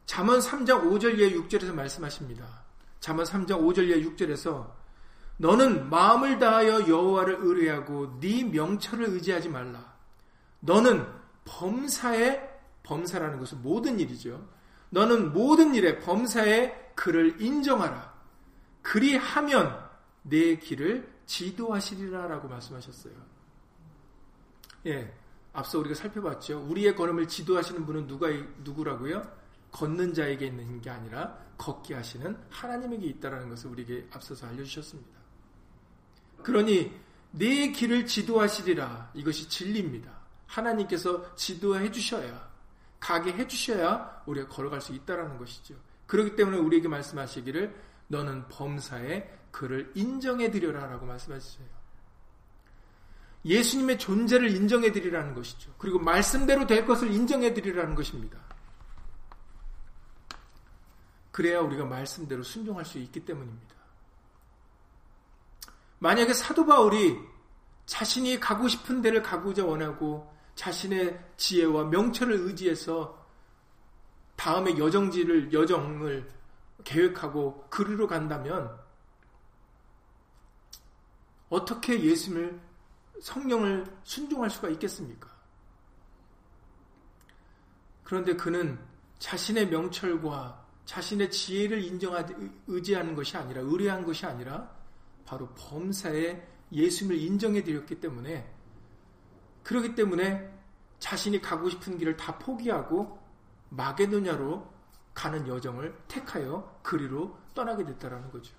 잠언 0.06 0.40
3장 0.40 0.84
5절 0.84 1.18
예 1.20 1.32
6절에서 1.32 1.74
말씀하십니다. 1.74 2.64
잠언 3.00 3.26
3장 3.26 3.62
5절 3.62 3.90
예 3.90 4.02
6절에서 4.04 4.72
너는 5.38 5.90
마음을 5.90 6.38
다하여 6.38 6.88
여호와를 6.88 7.38
의뢰하고 7.40 8.20
네 8.20 8.44
명철을 8.44 9.10
의지하지 9.10 9.50
말라. 9.50 9.94
너는 10.60 11.08
범사에 11.46 12.54
범사라는 12.84 13.40
것은 13.40 13.62
모든 13.62 14.00
일이죠. 14.00 14.48
너는 14.90 15.34
모든 15.34 15.74
일에 15.74 16.00
범사에 16.00 16.92
그를 16.96 17.42
인정하라. 17.42 18.14
그리하면 18.82 19.90
내 20.22 20.58
길을 20.58 21.12
지도하시리라라고 21.26 22.48
말씀하셨어요. 22.50 23.33
예, 24.86 25.14
앞서 25.54 25.80
우리가 25.80 25.96
살펴봤죠. 25.96 26.66
우리의 26.70 26.96
걸음을 26.96 27.28
지도하시는 27.28 27.86
분은 27.86 28.08
누가 28.08 28.28
누구라고요? 28.64 29.24
걷는 29.72 30.14
자에게 30.14 30.48
있는 30.48 30.82
게 30.82 30.90
아니라 30.90 31.38
걷게 31.58 31.96
하시는 31.96 32.38
하나님에게 32.50 33.08
있다라는 33.08 33.50
것을 33.50 33.72
우리에게 33.72 34.08
앞서서 34.12 34.48
알려주셨습니다. 34.48 35.20
그러니 36.44 36.94
내 37.32 37.72
길을 37.72 38.06
지도하시리라 38.06 39.12
이것이 39.14 39.50
진리입니다. 39.50 40.12
하나님께서 40.46 41.36
지도해 41.36 41.92
주셔야 41.92 42.52
가게 43.00 43.34
해 43.34 43.48
주셔야 43.48 44.22
우리가 44.26 44.48
걸어갈 44.48 44.82
수 44.82 44.94
있다라는 44.94 45.38
것이죠. 45.38 45.76
그렇기 46.06 46.36
때문에 46.36 46.58
우리에게 46.58 46.88
말씀하시기를 46.88 47.76
너는 48.08 48.48
범사에 48.50 49.30
그를 49.52 49.92
인정해 49.96 50.52
드려라라고 50.52 51.06
말씀하셨어요. 51.06 51.83
예수님의 53.46 54.00
존재를 54.00 54.56
인정해 54.56 54.92
드리라는 54.92 55.34
것이죠. 55.34 55.74
그리고 55.78 56.00
말씀대로 56.00 56.66
될 56.66 56.86
것을 56.86 57.12
인정해 57.12 57.54
드리라는 57.54 57.96
것입니다. 57.96 58.40
그래야 61.32 61.60
우리가 61.60 61.86
말씀대로 61.86 62.44
순종할 62.44 62.86
수 62.86 63.00
있기 63.00 63.26
때문입니다. 63.26 63.74
만약에 66.00 66.34
사도 66.34 66.66
바울이 66.66 67.18
자신이 67.86 68.40
가고 68.40 68.68
싶은 68.68 69.02
데를 69.02 69.22
가고자 69.22 69.66
원하고 69.66 70.32
자신의 70.56 71.20
지혜와 71.38 71.86
명철을 71.86 72.34
의지해서 72.34 73.26
다음의 74.36 74.78
여정지를 74.78 75.52
여정을 75.52 76.30
계획하고 76.84 77.68
그리로 77.70 78.08
간다면 78.08 78.78
어떻게 81.50 82.02
예수님을 82.02 82.60
성령을 83.24 83.86
순종할 84.04 84.50
수가 84.50 84.68
있겠습니까? 84.70 85.30
그런데 88.04 88.36
그는 88.36 88.78
자신의 89.18 89.70
명철과 89.70 90.68
자신의 90.84 91.32
지혜를 91.32 91.82
인정하지 91.82 92.36
의지하는 92.68 93.16
것이 93.16 93.38
아니라 93.38 93.62
의뢰한 93.62 94.04
것이 94.04 94.26
아니라 94.26 94.70
바로 95.26 95.48
범사에 95.56 96.46
예수님을 96.74 97.18
인정해 97.18 97.64
드렸기 97.64 98.02
때문에 98.02 98.54
그렇기 99.64 99.96
때문에 99.96 100.52
자신이 101.00 101.40
가고 101.40 101.70
싶은 101.70 101.98
길을 101.98 102.18
다 102.18 102.38
포기하고 102.38 103.24
마게도냐로 103.70 104.70
가는 105.14 105.48
여정을 105.48 105.98
택하여 106.10 106.78
그리로 106.84 107.38
떠나게 107.54 107.86
됐다라는 107.86 108.30
거죠. 108.32 108.54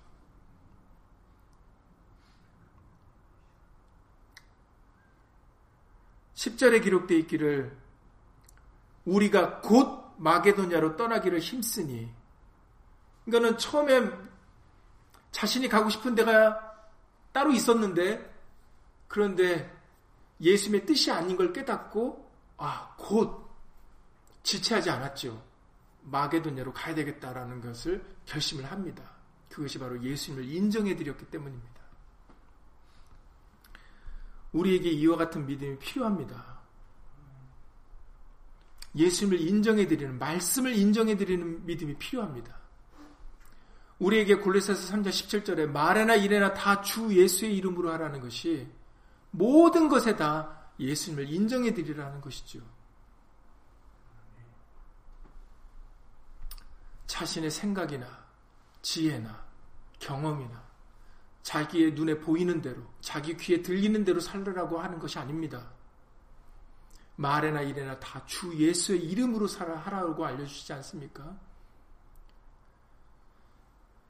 십절에 6.35 6.81
기록되어 6.81 7.17
있기를 7.19 7.75
우리가 9.05 9.61
곧 9.61 10.13
마게도냐로 10.17 10.95
떠나기를 10.95 11.39
힘쓰니 11.39 12.13
그러니까는 13.25 13.57
처음에 13.57 14.09
자신이 15.31 15.67
가고 15.67 15.89
싶은 15.89 16.15
데가 16.15 16.75
따로 17.31 17.51
있었는데 17.51 18.33
그런데 19.07 19.73
예수님의 20.39 20.85
뜻이 20.85 21.11
아닌 21.11 21.35
걸 21.35 21.51
깨닫고 21.51 22.31
아, 22.57 22.95
곧 22.97 23.45
지체하지 24.43 24.89
않았죠. 24.89 25.43
마게도냐로 26.03 26.71
가야 26.71 26.93
되겠다라는 26.95 27.61
것을 27.61 28.05
결심을 28.25 28.69
합니다. 28.71 29.03
그것이 29.49 29.79
바로 29.79 30.01
예수님을 30.01 30.45
인정해 30.51 30.95
드렸기 30.95 31.25
때문입니다. 31.25 31.81
우리에게 34.55 34.89
이와 34.89 35.17
같은 35.17 35.45
믿음이 35.45 35.77
필요합니다. 35.79 36.55
예수님을 38.95 39.41
인정해 39.41 39.85
드리는 39.85 40.17
말씀을 40.17 40.73
인정해 40.75 41.17
드리는 41.17 41.65
믿음이 41.65 41.95
필요합니다. 41.97 42.55
우리에게 43.99 44.35
골로새서 44.35 44.93
3장 44.93 45.09
17절에 45.09 45.65
말에나 45.67 46.15
이래나 46.15 46.53
다 46.53 46.81
주 46.81 47.13
예수의 47.13 47.55
이름으로 47.57 47.91
하라는 47.93 48.21
것이 48.21 48.67
모든 49.31 49.89
것에 49.89 50.15
다 50.15 50.69
예수님을 50.79 51.29
인정해 51.29 51.73
드리라는 51.73 52.21
것이죠. 52.21 52.61
자신의 57.07 57.51
생각이나 57.51 58.25
지혜나 58.81 59.45
경험이나 59.99 60.64
자기의 61.45 61.93
눈에 61.93 62.19
보이는 62.19 62.59
대로, 62.59 62.81
자기 63.01 63.37
귀에 63.37 63.61
들리는 63.61 64.03
대로 64.03 64.19
살으라고 64.19 64.79
하는 64.79 64.97
것이 64.97 65.19
아닙니다. 65.19 65.71
말에나 67.17 67.61
이래나 67.61 67.99
다 67.99 68.25
주 68.25 68.51
예수의 68.57 69.03
이름으로 69.03 69.47
살아 69.47 69.77
하라고 69.77 70.25
알려주시지 70.25 70.73
않습니까? 70.73 71.37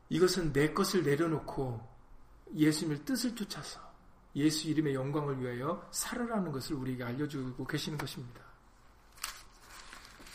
이것은 0.08 0.54
내 0.54 0.74
것을 0.74 1.04
내려놓고 1.04 1.86
예수님을 2.56 3.04
뜻을 3.04 3.36
쫓아서 3.36 3.82
예수 4.38 4.70
이름의 4.70 4.94
영광을 4.96 5.42
위하여 5.42 5.86
살아라는 5.92 6.54
것을 6.54 6.78
우리에게 6.78 7.04
알려주고 7.04 7.68
계시는 7.68 7.98
것입니다. 7.98 8.42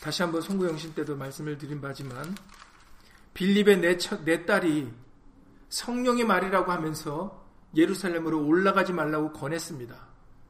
다시 0.01 0.21
한번 0.21 0.41
송구영신 0.41 0.93
때도 0.93 1.15
말씀을 1.15 1.57
드린 1.57 1.81
바지만 1.81 2.35
빌립의 3.33 3.77
내, 3.79 3.97
처, 3.97 4.23
내 4.23 4.45
딸이 4.45 5.00
성령의 5.71 6.25
말이라고 6.25 6.71
하면서 6.71 7.43
예루살렘으로 7.75 8.45
올라가지 8.45 8.93
말라고 8.93 9.31
권했습니다. 9.31 9.95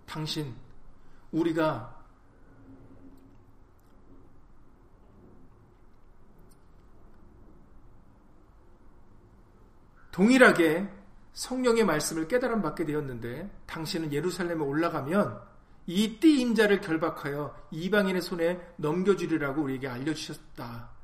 당신 0.07 0.53
우리가 1.31 2.01
동일하게 10.12 10.89
성령의 11.34 11.86
말씀을 11.86 12.27
깨달음 12.27 12.62
받게 12.62 12.86
되었는데 12.86 13.49
당신은 13.67 14.12
예루살렘에 14.12 14.60
올라가면 14.60 15.39
이 15.86 16.19
띠 16.19 16.41
임자를 16.41 16.81
결박하여 16.81 17.55
이방인의 17.71 18.21
손에 18.21 18.60
넘겨주리라고 18.77 19.62
우리에게 19.62 19.88
알려주셨다. 19.88 21.00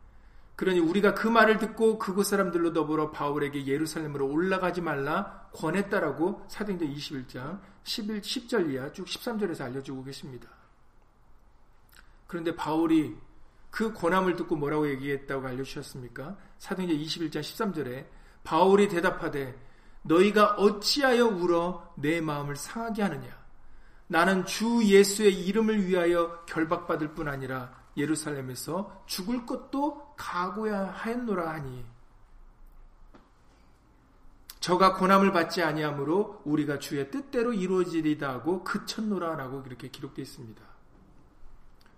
그러니 0.57 0.79
우리가 0.79 1.13
그 1.13 1.27
말을 1.27 1.59
듣고 1.59 1.99
그곳 1.99 2.25
사람들로 2.25 2.73
더불어 2.73 3.11
바울에게 3.11 3.67
예루살렘으로 3.67 4.27
올라가지 4.27 4.81
말라 4.81 5.47
권했다라고 5.53 6.47
사도행전 6.49 6.91
21장 6.95 7.61
11, 7.83 8.21
10절 8.21 8.73
이하 8.73 8.91
쭉 8.91 9.05
13절에서 9.05 9.61
알려주고 9.65 10.03
계십니다. 10.03 10.49
그런데 12.25 12.55
바울이 12.55 13.15
그 13.69 13.93
권함을 13.93 14.35
듣고 14.35 14.55
뭐라고 14.55 14.89
얘기했다고 14.89 15.47
알려주셨습니까? 15.47 16.35
사도행전 16.57 16.97
21장 16.97 17.41
13절에 17.41 18.07
바울이 18.43 18.87
대답하되 18.87 19.55
너희가 20.01 20.55
어찌하여 20.55 21.27
울어 21.27 21.93
내 21.97 22.19
마음을 22.19 22.55
상하게 22.55 23.03
하느냐? 23.03 23.29
나는 24.07 24.43
주 24.47 24.83
예수의 24.83 25.45
이름을 25.45 25.85
위하여 25.85 26.43
결박받을 26.45 27.13
뿐 27.13 27.27
아니라 27.27 27.75
예루살렘에서 27.95 29.03
죽을 29.05 29.45
것도 29.45 30.06
각오야 30.17 30.87
하였노라 30.87 31.49
하니 31.49 31.85
저가 34.59 34.95
고난을 34.95 35.31
받지 35.31 35.63
아니하므로 35.63 36.41
우리가 36.43 36.79
주의 36.79 37.09
뜻대로 37.09 37.53
이루어지리다 37.53 38.29
하고 38.29 38.65
그쳤노라라고 38.65 39.63
이렇게 39.65 39.87
기록되어 39.89 40.23
있습니다. 40.23 40.61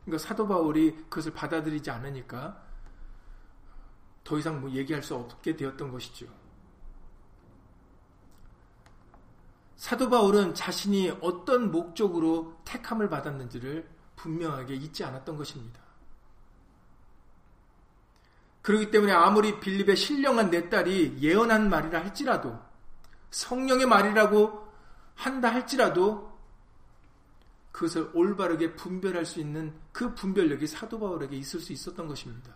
그러니까 0.05 0.27
사도 0.27 0.47
바울이 0.47 0.95
그것을 1.09 1.33
받아들이지 1.33 1.89
않으니까 1.89 2.61
더 4.23 4.37
이상 4.37 4.61
뭐 4.61 4.69
얘기할 4.69 5.01
수 5.01 5.15
없게 5.15 5.55
되었던 5.55 5.91
것이죠. 5.91 6.27
사도 9.75 10.09
바울은 10.09 10.53
자신이 10.53 11.09
어떤 11.21 11.71
목적으로 11.71 12.61
택함을 12.65 13.09
받았는지를 13.09 13.89
분명하게 14.15 14.75
잊지 14.75 15.03
않았던 15.03 15.37
것입니다. 15.37 15.88
그렇기 18.69 18.91
때문에 18.91 19.11
아무리 19.11 19.59
빌립의 19.59 19.95
신령한 19.95 20.51
내 20.51 20.69
딸이 20.69 21.17
예언한 21.21 21.71
말이라 21.71 22.03
할지라도 22.03 22.55
성령의 23.31 23.87
말이라고 23.87 24.71
한다 25.15 25.51
할지라도 25.51 26.39
그것을 27.71 28.11
올바르게 28.13 28.75
분별할 28.75 29.25
수 29.25 29.39
있는 29.39 29.73
그 29.91 30.13
분별력이 30.13 30.67
사도 30.67 30.99
바울에게 30.99 31.35
있을 31.35 31.59
수 31.59 31.73
있었던 31.73 32.07
것입니다. 32.07 32.53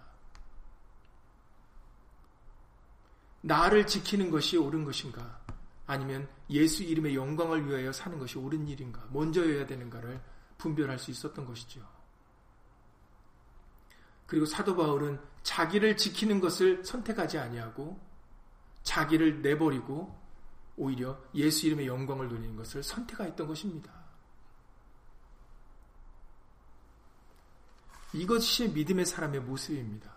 나를 3.42 3.88
지키는 3.88 4.30
것이 4.30 4.56
옳은 4.56 4.86
것인가? 4.86 5.42
아니면 5.88 6.28
예수 6.52 6.84
이름의 6.84 7.16
영광을 7.16 7.68
위하여 7.68 7.92
사는 7.92 8.20
것이 8.20 8.38
옳은 8.38 8.68
일인가? 8.68 9.04
먼저여야 9.12 9.66
되는가를 9.66 10.22
분별할 10.60 11.00
수 11.00 11.10
있었던 11.10 11.44
것이죠. 11.44 11.82
그리고 14.28 14.46
사도 14.46 14.76
바울은 14.76 15.33
자기를 15.44 15.98
지키는 15.98 16.40
것을 16.40 16.84
선택하지 16.84 17.38
아니하고 17.38 18.00
자기를 18.84 19.42
내버리고 19.42 20.20
오히려 20.76 21.22
예수 21.36 21.68
이름의 21.68 21.88
영광을 21.88 22.28
누리는 22.30 22.56
것을 22.56 22.82
선택하였던 22.82 23.48
것입니다. 23.48 23.92
이것이 28.14 28.70
믿음의 28.70 29.06
사람의 29.06 29.42
모습입니다. 29.42 30.12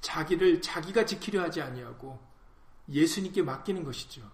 자기를 0.00 0.60
자기가 0.60 1.06
지키려 1.06 1.42
하지 1.42 1.62
아니하고 1.62 2.20
예수님께 2.88 3.42
맡기는 3.42 3.84
것이죠. 3.84 4.30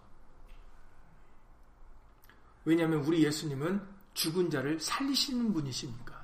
왜냐하면 2.64 3.00
우리 3.00 3.24
예수님은 3.24 3.87
죽은 4.14 4.50
자를 4.50 4.80
살리시는 4.80 5.52
분이십니까? 5.52 6.20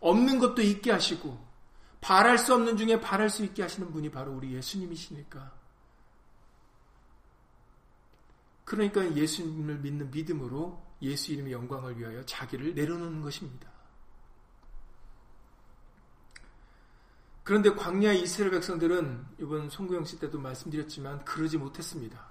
없는 0.00 0.38
것도 0.38 0.62
있게 0.62 0.92
하시고 0.92 1.45
바랄 2.00 2.38
수 2.38 2.54
없는 2.54 2.76
중에 2.76 3.00
바랄 3.00 3.30
수 3.30 3.44
있게 3.44 3.62
하시는 3.62 3.90
분이 3.90 4.10
바로 4.10 4.32
우리 4.32 4.54
예수님이시니까. 4.54 5.52
그러니까 8.64 9.14
예수님을 9.14 9.78
믿는 9.78 10.10
믿음으로 10.10 10.84
예수 11.02 11.32
이름의 11.32 11.52
영광을 11.52 11.98
위하여 11.98 12.24
자기를 12.24 12.74
내려놓는 12.74 13.22
것입니다. 13.22 13.70
그런데 17.44 17.70
광야 17.70 18.12
이스라엘 18.12 18.50
백성들은 18.50 19.24
이번 19.40 19.70
송구영 19.70 20.04
씨 20.04 20.18
때도 20.18 20.40
말씀드렸지만 20.40 21.24
그러지 21.24 21.58
못했습니다. 21.58 22.26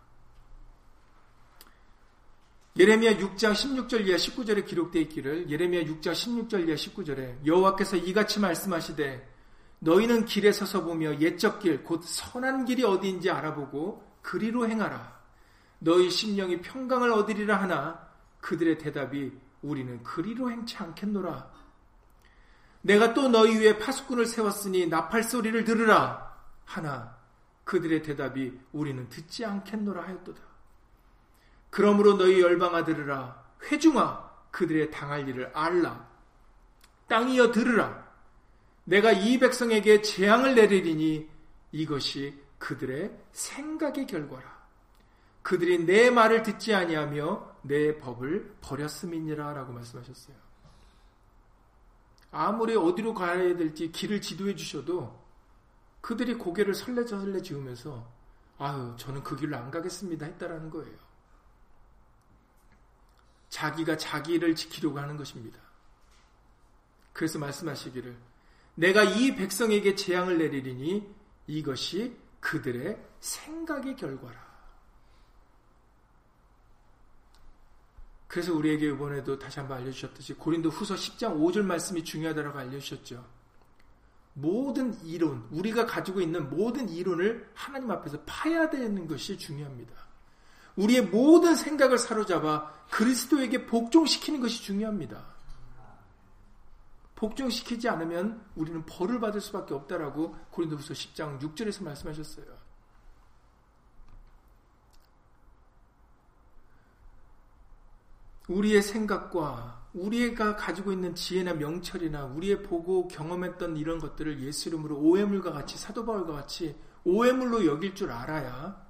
예레미야 2.78 3.16
6장 3.16 3.54
16절 3.54 4.06
이하 4.06 4.18
19절에 4.18 4.66
기록되어 4.66 5.02
있기를 5.04 5.50
예레미야 5.50 5.84
6장 5.84 6.12
16절 6.12 6.68
이하 6.68 6.76
19절에 6.76 7.46
여호와께서 7.46 7.96
이같이 7.96 8.42
말씀하시되 8.42 9.35
너희는 9.86 10.26
길에 10.26 10.52
서서 10.52 10.84
보며 10.84 11.20
옛적 11.20 11.60
길 11.60 11.84
곧 11.84 12.04
선한 12.04 12.66
길이 12.66 12.84
어디인지 12.84 13.30
알아보고 13.30 14.04
그리로 14.24 14.68
행하라. 14.68 15.16
너희 15.78 16.10
심령이 16.10 16.62
평강을 16.62 17.12
얻으리라 17.12 17.62
하나 17.62 18.10
그들의 18.42 18.80
대답이 18.80 19.32
우리는 19.62 20.02
그리로 20.02 20.50
행치 20.50 20.78
않겠노라. 20.78 21.52
내가 22.82 23.14
또 23.14 23.30
너희 23.30 23.58
위에 23.60 23.78
파수꾼을 23.78 24.26
세웠으니 24.26 24.88
나팔 24.88 25.24
소리를 25.24 25.64
들으라 25.64 26.36
하나 26.66 27.16
그들의 27.64 28.02
대답이 28.02 28.60
우리는 28.72 29.08
듣지 29.10 29.46
않겠노라 29.46 30.04
하였도다. 30.04 30.42
그러므로 31.70 32.18
너희 32.18 32.42
열방아 32.42 32.86
들으라. 32.86 33.44
회중아 33.64 34.32
그들의 34.50 34.90
당할 34.90 35.28
일을 35.28 35.52
알라. 35.54 36.08
땅이여 37.08 37.52
들으라 37.52 38.05
내가 38.86 39.12
이 39.12 39.38
백성에게 39.38 40.02
재앙을 40.02 40.56
내리리니 40.56 41.30
이것이 41.72 42.42
그들의 42.58 43.16
생각의 43.34 44.08
결과라 44.08 44.56
그들이 45.42 45.86
내 45.86 46.10
말을 46.10 46.42
듣지 46.42 46.74
아니하며 46.74 47.58
내 47.64 47.98
법을 47.98 48.58
버렸음이니라 48.62 49.54
라고 49.54 49.74
말씀하셨어요. 49.74 50.36
아무리 52.32 52.76
어디로 52.76 53.14
가야 53.14 53.56
될지 53.56 53.92
길을 53.92 54.22
지도해 54.22 54.56
주셔도 54.56 55.24
그들이 56.02 56.36
고개를 56.36 56.74
설레설레 56.74 57.42
지으면서 57.42 58.12
아유 58.58 58.96
저는 58.98 59.24
그 59.24 59.36
길로 59.36 59.58
안 59.58 59.70
가겠습니다 59.70 60.26
했다라는 60.26 60.70
거예요. 60.70 60.98
자기가 63.50 63.98
자기를 63.98 64.56
지키려고 64.56 65.00
하는 65.00 65.16
것입니다. 65.16 65.60
그래서 67.14 67.40
말씀하시기를 67.40 68.18
내가 68.76 69.04
이 69.04 69.36
백성에게 69.36 69.96
재앙을 69.96 70.38
내리리니 70.38 71.08
이것이 71.48 72.16
그들의 72.40 72.98
생각의 73.20 73.96
결과라. 73.96 74.46
그래서 78.28 78.54
우리에게 78.54 78.90
이번에도 78.90 79.40
다시 79.40 79.60
한번 79.60 79.78
알려주셨듯이 79.78 80.34
고린도 80.34 80.70
후서 80.70 80.96
10장 80.96 81.40
5절 81.40 81.62
말씀이 81.62 82.04
중요하다고 82.04 82.60
알려주셨죠. 82.60 83.26
모든 84.34 84.94
이론, 85.06 85.48
우리가 85.52 85.86
가지고 85.86 86.20
있는 86.20 86.50
모든 86.50 86.90
이론을 86.90 87.50
하나님 87.54 87.90
앞에서 87.92 88.20
파야 88.26 88.70
되는 88.70 89.08
것이 89.08 89.38
중요합니다. 89.38 89.94
우리의 90.76 91.04
모든 91.04 91.56
생각을 91.56 91.98
사로잡아 91.98 92.74
그리스도에게 92.92 93.66
복종시키는 93.66 94.42
것이 94.42 94.62
중요합니다. 94.64 95.35
복종시키지 97.16 97.88
않으면 97.90 98.46
우리는 98.56 98.86
벌을 98.86 99.20
받을 99.20 99.40
수밖에 99.42 99.74
없다라고 99.74 100.36
고린도후서 100.52 100.94
10장 100.94 101.40
6절에서 101.40 101.84
말씀하셨어요. 101.84 102.66
우리의 108.48 108.82
생각과 108.82 109.86
우리가 109.94 110.56
가지고 110.56 110.92
있는 110.92 111.16
지혜나 111.16 111.54
명철이나 111.54 112.26
우리의 112.26 112.64
보고 112.64 113.08
경험했던 113.08 113.78
이런 113.78 113.98
것들을 113.98 114.42
예수 114.42 114.70
이름으로 114.70 114.98
오해물과 114.98 115.52
같이 115.52 115.78
사도 115.78 116.06
바울과 116.06 116.34
같이 116.34 116.76
오해물로 117.06 117.66
여길 117.66 117.96
줄 117.96 118.12
알아야 118.12 118.86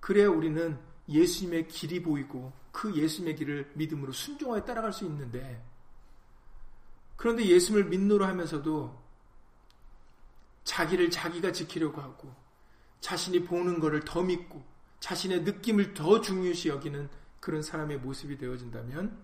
그래야 0.00 0.28
우리는 0.28 0.78
예수님의 1.08 1.68
길이 1.68 2.02
보이고 2.02 2.52
그 2.70 2.94
예수님의 2.94 3.36
길을 3.36 3.72
믿음으로 3.74 4.12
순종하여 4.12 4.64
따라갈 4.64 4.92
수 4.92 5.04
있는데 5.04 5.62
그런데 7.16 7.44
예수님을 7.44 7.88
믿노라 7.88 8.28
하면서도 8.28 9.02
자기를 10.64 11.10
자기가 11.10 11.52
지키려고 11.52 12.00
하고 12.00 12.34
자신이 13.00 13.44
보는 13.44 13.80
것을 13.80 14.00
더 14.04 14.22
믿고 14.22 14.64
자신의 15.00 15.42
느낌을 15.42 15.94
더 15.94 16.20
중요시 16.20 16.70
여기는 16.70 17.08
그런 17.40 17.62
사람의 17.62 17.98
모습이 17.98 18.38
되어진다면 18.38 19.22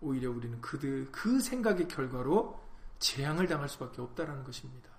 오히려 0.00 0.30
우리는 0.30 0.60
그들 0.60 1.10
그 1.12 1.40
생각의 1.40 1.88
결과로 1.88 2.60
재앙을 2.98 3.46
당할 3.46 3.68
수밖에 3.68 4.02
없다라는 4.02 4.44
것입니다. 4.44 4.90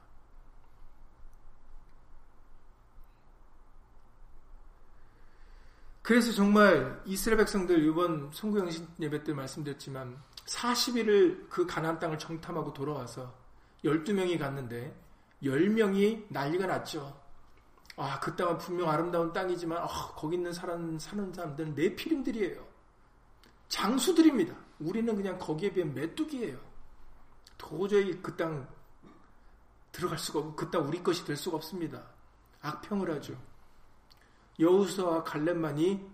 그래서 6.02 6.32
정말 6.32 7.04
이스라엘 7.06 7.40
백성들 7.40 7.84
이번 7.84 8.32
송구영신 8.32 8.88
예배 9.02 9.26
때 9.26 9.34
말씀드렸지만 9.34 10.18
40일을 10.48 11.50
그 11.50 11.66
가나안 11.66 12.00
땅을 12.00 12.18
정탐하고 12.18 12.74
돌아와서 12.74 13.34
12명이 13.84 14.40
갔는데 14.40 14.96
10명이 15.44 16.26
난리가 16.30 16.66
났죠. 16.66 17.22
아, 17.96 18.20
그 18.20 18.36
땅은 18.36 18.58
분명 18.58 18.90
아름다운 18.90 19.32
땅이지만 19.34 19.78
아, 19.80 19.88
거기 20.16 20.36
있는 20.36 20.54
사람, 20.54 20.98
사는 21.00 21.34
사람들은 21.34 21.76
내피림들이에요. 21.76 22.66
장수들입니다. 23.70 24.56
우리는 24.80 25.16
그냥 25.16 25.38
거기에 25.38 25.74
비해 25.74 25.86
메뚜기예요. 25.86 26.58
도저히 27.58 28.22
그 28.22 28.36
땅 28.38 28.68
들어갈 29.92 30.18
수가 30.18 30.40
없고 30.40 30.56
그 30.56 30.72
땅 30.72 30.88
우리 30.88 31.02
것이 31.04 31.26
될 31.26 31.36
수가 31.36 31.58
없습니다. 31.58 32.04
악평을 32.62 33.12
하죠. 33.16 33.36
여우수와 34.60 35.24
갈렙만이 35.24 36.08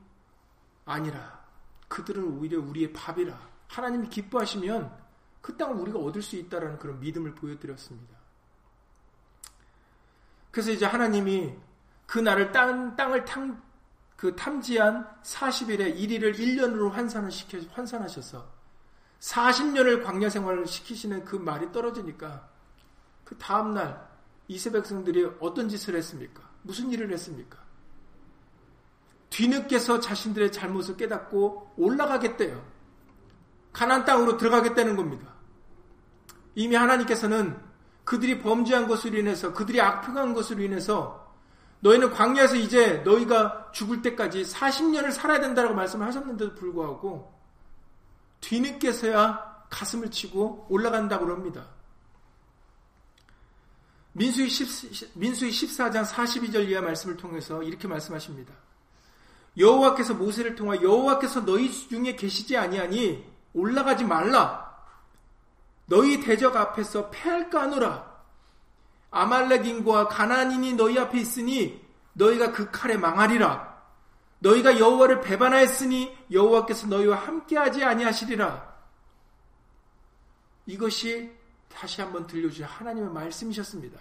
아니라 0.85 1.45
그들은 1.87 2.37
오히려 2.37 2.59
우리의 2.59 2.91
밥이라 2.93 3.52
하나님이 3.73 4.07
기뻐하시면 4.09 5.03
그 5.41 5.57
땅을 5.57 5.75
우리가 5.75 5.99
얻을 5.99 6.21
수 6.21 6.35
있다라는 6.35 6.77
그런 6.77 6.99
믿음을 6.99 7.33
보여드렸습니다. 7.35 8.15
그래서 10.51 10.71
이제 10.71 10.85
하나님이 10.85 11.55
그 12.05 12.19
날을 12.19 12.51
땅, 12.51 12.95
땅을 12.95 13.25
탕, 13.25 13.61
그 14.15 14.35
탐지한 14.35 15.21
40일에 15.23 15.97
1일을 15.97 16.37
1년으로 16.37 16.91
환산을 16.91 17.31
시켜, 17.31 17.57
환산하셔서 17.71 18.47
40년을 19.19 20.03
광야 20.03 20.29
생활을 20.29 20.67
시키시는 20.67 21.25
그 21.25 21.35
말이 21.35 21.71
떨어지니까 21.71 22.47
그 23.23 23.37
다음날 23.37 24.07
이세 24.47 24.71
백성들이 24.71 25.25
어떤 25.39 25.67
짓을 25.67 25.95
했습니까? 25.95 26.47
무슨 26.61 26.91
일을 26.91 27.11
했습니까? 27.11 27.57
뒤늦게서 29.29 29.99
자신들의 29.99 30.51
잘못을 30.51 30.95
깨닫고 30.95 31.73
올라가겠대요. 31.77 32.72
가난 33.73 34.05
땅으로 34.05 34.37
들어가겠다는 34.37 34.95
겁니다. 34.95 35.33
이미 36.55 36.75
하나님께서는 36.75 37.59
그들이 38.05 38.39
범죄한 38.39 38.87
것으로 38.87 39.17
인해서 39.17 39.53
그들이 39.53 39.81
악평한 39.81 40.33
것으로 40.33 40.61
인해서 40.61 41.33
너희는 41.79 42.11
광야에서 42.11 42.55
이제 42.55 43.01
너희가 43.03 43.71
죽을 43.73 44.01
때까지 44.01 44.43
40년을 44.43 45.11
살아야 45.11 45.41
된다고 45.41 45.73
말씀을 45.73 46.07
하셨는데도 46.07 46.55
불구하고 46.55 47.33
뒤늦게서야 48.39 49.65
가슴을 49.69 50.11
치고 50.11 50.67
올라간다고 50.69 51.29
합니다. 51.29 51.65
민수기, 54.13 54.49
10, 54.49 55.17
민수기 55.17 55.51
14장 55.51 56.05
42절 56.05 56.69
이하 56.69 56.81
말씀을 56.81 57.17
통해서 57.17 57.63
이렇게 57.63 57.87
말씀하십니다. 57.87 58.53
여호와께서 59.57 60.13
모세를 60.13 60.55
통하 60.55 60.75
여호와께서 60.75 61.45
너희 61.45 61.71
중에 61.71 62.15
계시지 62.15 62.55
아니하니 62.55 63.32
올라가지 63.53 64.03
말라. 64.03 64.73
너희 65.85 66.19
대적 66.19 66.55
앞에서 66.55 67.09
패할까 67.09 67.63
하노라. 67.63 68.13
아말렉인과 69.11 70.07
가나안인이 70.07 70.73
너희 70.73 70.97
앞에 70.97 71.19
있으니 71.19 71.83
너희가 72.13 72.51
그 72.51 72.71
칼에 72.71 72.97
망하리라. 72.97 73.73
너희가 74.39 74.79
여호와를 74.79 75.21
배반하였으니 75.21 76.17
여호와께서 76.31 76.87
너희와 76.87 77.17
함께하지 77.17 77.83
아니하시리라. 77.83 78.73
이것이 80.65 81.31
다시 81.69 82.01
한번 82.01 82.27
들려주신 82.27 82.65
하나님의 82.65 83.09
말씀이셨습니다. 83.11 83.99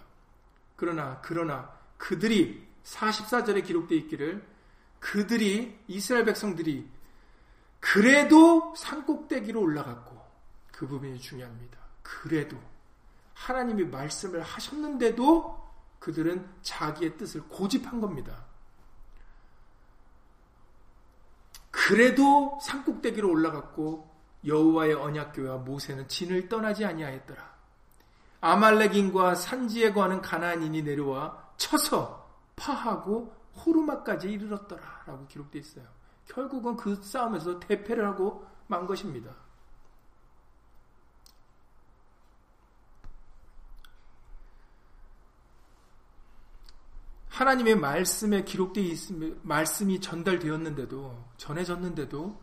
그러나 0.76 1.20
그러나 1.22 1.72
그들이 1.96 2.66
44절에 2.84 3.64
기록되어 3.64 3.98
있기를 3.98 4.44
그들이 4.98 5.78
이스라엘 5.88 6.24
백성들이 6.24 6.88
그래도 7.82 8.72
산꼭대기로 8.76 9.60
올라갔고 9.60 10.16
그 10.70 10.86
부분이 10.86 11.18
중요합니다. 11.18 11.78
그래도 12.00 12.56
하나님이 13.34 13.84
말씀을 13.86 14.40
하셨는데도 14.40 15.60
그들은 15.98 16.48
자기의 16.62 17.16
뜻을 17.16 17.42
고집한 17.48 18.00
겁니다. 18.00 18.44
그래도 21.72 22.56
산꼭대기로 22.62 23.28
올라갔고 23.28 24.08
여호와의 24.46 24.94
언약교와 24.94 25.58
모세는 25.58 26.06
진을 26.06 26.48
떠나지 26.48 26.84
아니하였더라. 26.84 27.52
아말렉인과 28.40 29.34
산지에 29.34 29.92
거하는 29.92 30.22
가나안인이 30.22 30.82
내려와 30.82 31.50
쳐서 31.56 32.30
파하고 32.54 33.34
호르마까지 33.56 34.30
이르렀더라 34.30 35.02
라고 35.06 35.26
기록되어 35.26 35.60
있어요. 35.60 36.01
결국은 36.26 36.76
그 36.76 36.96
싸움에서 36.96 37.60
대패를 37.60 38.06
하고 38.06 38.46
만 38.66 38.86
것입니다. 38.86 39.34
하나님의 47.28 47.76
말씀에 47.76 48.44
기록되어 48.44 48.84
있으면 48.84 49.40
말씀이 49.42 50.00
전달되었는데도 50.00 51.24
전해졌는데도 51.38 52.40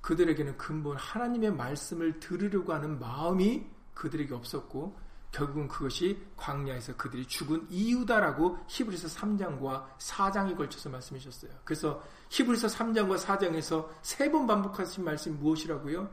그들에게는 0.00 0.56
근본 0.56 0.96
하나님의 0.96 1.52
말씀을 1.52 2.20
들으려고 2.20 2.72
하는 2.72 2.98
마음이 2.98 3.66
그들에게 3.94 4.32
없었고 4.32 4.96
결국은 5.32 5.68
그것이 5.68 6.18
광야에서 6.36 6.96
그들이 6.96 7.26
죽은 7.26 7.66
이유다라고 7.70 8.58
히브리서 8.68 9.08
3장과 9.08 9.84
4장에 9.98 10.56
걸쳐서 10.56 10.88
말씀하셨어요. 10.88 11.50
그래서 11.64 12.02
히브리서 12.30 12.68
3장과 12.68 13.18
4장에서 13.18 13.88
세 14.02 14.30
번 14.30 14.46
반복하신 14.46 15.04
말씀이 15.04 15.36
무엇이라고요? 15.36 16.08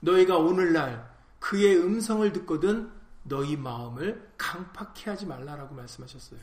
너희가 0.00 0.36
오늘날 0.36 1.10
그의 1.38 1.78
음성을 1.78 2.30
듣거든 2.32 2.90
너희 3.24 3.56
마음을 3.56 4.30
강팍해 4.36 5.04
하지 5.06 5.26
말라라고 5.26 5.74
말씀하셨어요. 5.74 6.40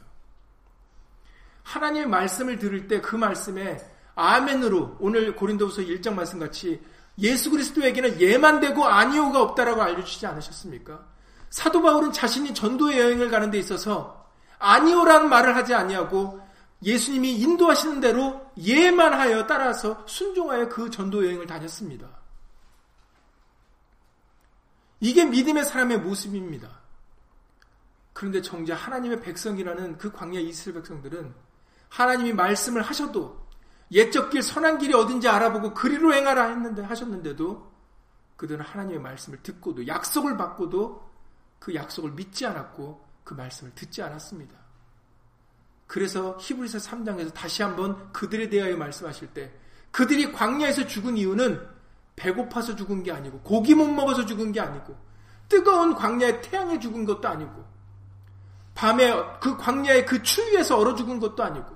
하나님의 1.64 2.08
말씀을 2.08 2.58
들을 2.58 2.88
때 2.88 3.02
그 3.02 3.16
말씀에 3.16 3.78
아멘으로 4.16 4.98
오늘 5.00 5.36
고린도후서 5.36 5.84
1장 5.84 6.14
말씀 6.14 6.40
같이 6.40 6.82
예수 7.20 7.52
그리스도에게는 7.52 8.20
예만 8.20 8.60
되고 8.60 8.86
아니오가 8.86 9.42
없다라고 9.42 9.82
알려주시지 9.82 10.26
않으셨습니까? 10.26 11.06
사도 11.50 11.82
바울은 11.82 12.12
자신이 12.12 12.54
전도의 12.54 13.00
여행을 13.00 13.30
가는 13.30 13.50
데 13.52 13.58
있어서 13.58 14.28
아니오라는 14.60 15.30
말을 15.30 15.56
하지 15.56 15.74
아니하고 15.74 16.42
예수님이 16.84 17.34
인도하시는 17.40 18.00
대로 18.00 18.50
예만 18.58 19.14
하여 19.14 19.46
따라서 19.48 20.04
순종하여 20.08 20.70
그 20.70 20.90
전도 20.90 21.26
여행을 21.26 21.48
다녔습니다. 21.48 22.08
이게 25.02 25.26
믿음의 25.26 25.66
사람의 25.66 26.00
모습입니다. 26.00 26.80
그런데 28.14 28.42
정작 28.42 28.76
하나님의 28.76 29.22
백성이라는 29.22 29.98
그 29.98 30.12
광야 30.12 30.40
이스라엘 30.40 30.82
백성들은 30.82 31.34
하나님이 31.90 32.34
말씀을 32.34 32.82
하셔도 32.82 33.48
옛적 33.92 34.30
길 34.30 34.44
선한 34.44 34.78
길이 34.78 34.94
어딘지 34.94 35.28
알아보고 35.28 35.74
그리로 35.74 36.14
행하라 36.14 36.50
했는데 36.50 36.84
하셨는데도 36.84 37.72
그들은 38.36 38.64
하나님의 38.64 39.00
말씀을 39.00 39.42
듣고도 39.42 39.88
약속을 39.88 40.38
받고도 40.38 41.09
그 41.60 41.76
약속을 41.76 42.12
믿지 42.12 42.46
않았고 42.46 43.06
그 43.24 43.34
말씀을 43.34 43.74
듣지 43.76 44.02
않았습니다. 44.02 44.58
그래서 45.88 46.38
히브리서 46.40 46.78
3장에서 46.78 47.34
다시 47.34 47.64
한번 47.64 48.12
그들에 48.12 48.50
대하여 48.50 48.78
말씀하실 48.78 49.34
때 49.34 49.52
그들이 49.92 50.32
광야에서 50.32 50.88
죽은 50.88 51.18
이유는 51.18 51.68
배고파서 52.16 52.76
죽은 52.76 53.04
게 53.04 53.12
아니고 53.12 53.40
고기 53.42 53.74
못 53.74 53.88
먹어서 53.88 54.26
죽은 54.26 54.52
게 54.52 54.60
아니고 54.60 54.96
뜨거운 55.48 55.96
광야에 55.96 56.42
태양에 56.42 56.80
죽은 56.80 57.06
것도 57.06 57.28
아니고 57.28 57.66
밤에 58.76 59.12
그 59.42 59.58
광야의 59.58 60.06
그 60.06 60.22
추위에서 60.22 60.78
얼어 60.78 60.96
죽은 60.96 61.20
것도 61.20 61.44
아니고 61.44 61.76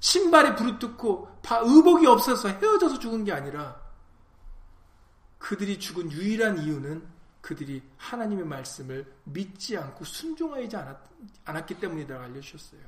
신발이 0.00 0.54
부르뜯고 0.54 1.40
의복이 1.42 2.06
없어서 2.06 2.48
헤어져서 2.48 2.98
죽은 2.98 3.24
게 3.24 3.32
아니라 3.32 3.76
그들이 5.38 5.78
죽은 5.78 6.12
유일한 6.12 6.58
이유는 6.58 7.13
그들이 7.44 7.82
하나님의 7.98 8.46
말씀을 8.46 9.04
믿지 9.24 9.76
않고 9.76 10.02
순종하지 10.06 10.76
않았, 11.44 11.66
기 11.66 11.78
때문이라고 11.78 12.24
알려주셨어요. 12.24 12.80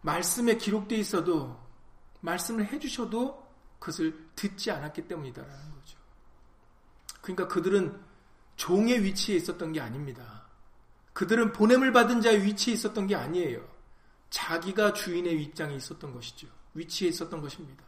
말씀에 0.00 0.56
기록되어 0.56 0.96
있어도 0.96 1.60
말씀을 2.22 2.72
해주셔도 2.72 3.46
그것을 3.78 4.30
듣지 4.34 4.70
않았기 4.70 5.08
때문이다라는 5.08 5.74
거죠. 5.74 5.98
그러니까 7.20 7.46
그들은 7.48 8.02
종의 8.56 9.04
위치에 9.04 9.36
있었던 9.36 9.74
게 9.74 9.82
아닙니다. 9.82 10.48
그들은 11.12 11.52
보냄을 11.52 11.92
받은 11.92 12.22
자의 12.22 12.44
위치에 12.44 12.72
있었던 12.72 13.06
게 13.08 13.14
아니에요. 13.14 13.62
자기가 14.30 14.94
주인의 14.94 15.36
윗장에 15.36 15.74
있었던 15.74 16.14
것이죠. 16.14 16.48
위치에 16.72 17.10
있었던 17.10 17.42
것입니다. 17.42 17.87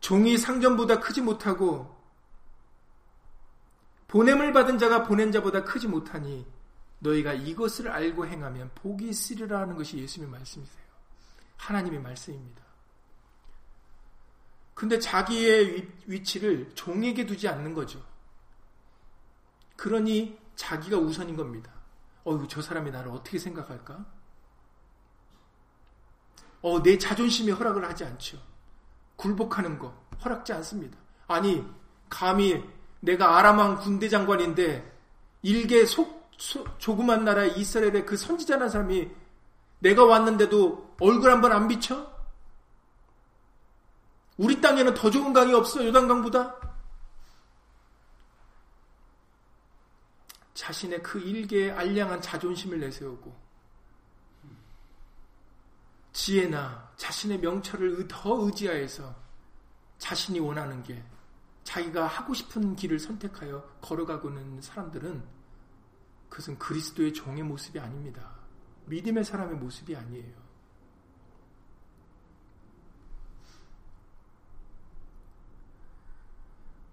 종이 0.00 0.36
상전보다 0.38 1.00
크지 1.00 1.20
못하고 1.20 1.98
보냄을 4.08 4.52
받은 4.52 4.78
자가 4.78 5.04
보낸 5.04 5.30
자보다 5.30 5.64
크지 5.64 5.86
못하니 5.86 6.46
너희가 6.98 7.32
이것을 7.32 7.88
알고 7.88 8.26
행하면 8.26 8.70
복이 8.74 9.08
있으리라 9.08 9.60
하는 9.60 9.76
것이 9.76 9.98
예수님의 9.98 10.32
말씀이세요. 10.32 10.84
하나님의 11.56 12.00
말씀입니다. 12.00 12.62
근데 14.74 14.98
자기의 14.98 15.88
위치를 16.06 16.74
종에게 16.74 17.26
두지 17.26 17.48
않는 17.48 17.74
거죠. 17.74 18.02
그러니 19.76 20.38
자기가 20.56 20.98
우선인 20.98 21.36
겁니다. 21.36 21.70
어휴, 22.24 22.48
저 22.48 22.60
사람이 22.60 22.90
나를 22.90 23.10
어떻게 23.10 23.38
생각할까? 23.38 24.04
어, 26.62 26.82
내 26.82 26.98
자존심이 26.98 27.50
허락을 27.50 27.84
하지 27.84 28.04
않죠. 28.04 28.42
굴복하는 29.20 29.78
거 29.78 29.94
허락지 30.24 30.52
않습니다. 30.54 30.98
아니 31.26 31.64
감히 32.08 32.62
내가 33.00 33.38
아람왕 33.38 33.80
군대 33.80 34.08
장관인데 34.08 34.98
일개 35.42 35.84
속, 35.84 36.30
속 36.36 36.78
조그만 36.78 37.24
나라 37.24 37.44
이스라엘의 37.44 38.06
그 38.06 38.16
선지자라는 38.16 38.70
사람이 38.70 39.10
내가 39.80 40.04
왔는데도 40.04 40.96
얼굴 41.00 41.30
한번 41.30 41.52
안 41.52 41.68
비춰? 41.68 42.10
우리 44.36 44.60
땅에는 44.60 44.94
더 44.94 45.10
좋은 45.10 45.34
강이 45.34 45.52
없어, 45.52 45.84
요단강보다? 45.84 46.56
자신의 50.54 51.02
그 51.02 51.18
일개에 51.18 51.70
알량한 51.72 52.22
자존심을 52.22 52.80
내세우고, 52.80 53.34
지혜나 56.12 56.92
자신의 56.96 57.38
명철을 57.40 58.08
더 58.08 58.44
의지하여서 58.44 59.14
자신이 59.98 60.40
원하는 60.40 60.82
게 60.82 61.02
자기가 61.64 62.06
하고 62.06 62.34
싶은 62.34 62.74
길을 62.74 62.98
선택하여 62.98 63.62
걸어가고는 63.80 64.60
사람들은 64.60 65.22
그것은 66.28 66.58
그리스도의 66.58 67.12
종의 67.12 67.42
모습이 67.42 67.78
아닙니다. 67.78 68.34
믿음의 68.86 69.24
사람의 69.24 69.56
모습이 69.56 69.94
아니에요. 69.94 70.40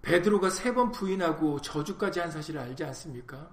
베드로가 0.02 0.48
세 0.50 0.72
번 0.72 0.90
부인하고 0.90 1.60
저주까지 1.60 2.20
한 2.20 2.30
사실을 2.30 2.60
알지 2.60 2.84
않습니까? 2.84 3.50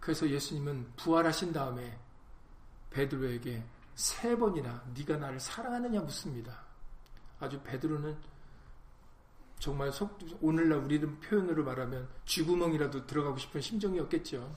그래서 0.00 0.28
예수님은 0.28 0.92
부활하신 0.96 1.52
다음에 1.52 1.98
베드로에게 2.90 3.62
세 3.94 4.36
번이나 4.36 4.82
네가 4.94 5.16
나를 5.16 5.38
사랑하느냐 5.40 6.00
묻습니다. 6.00 6.62
아주 7.40 7.60
베드로는 7.62 8.16
정말 9.58 9.92
속, 9.92 10.18
오늘날 10.40 10.78
우리들 10.78 11.20
표현으로 11.20 11.64
말하면 11.64 12.08
쥐구멍이라도 12.24 13.06
들어가고 13.06 13.38
싶은 13.38 13.60
심정이었겠죠. 13.60 14.56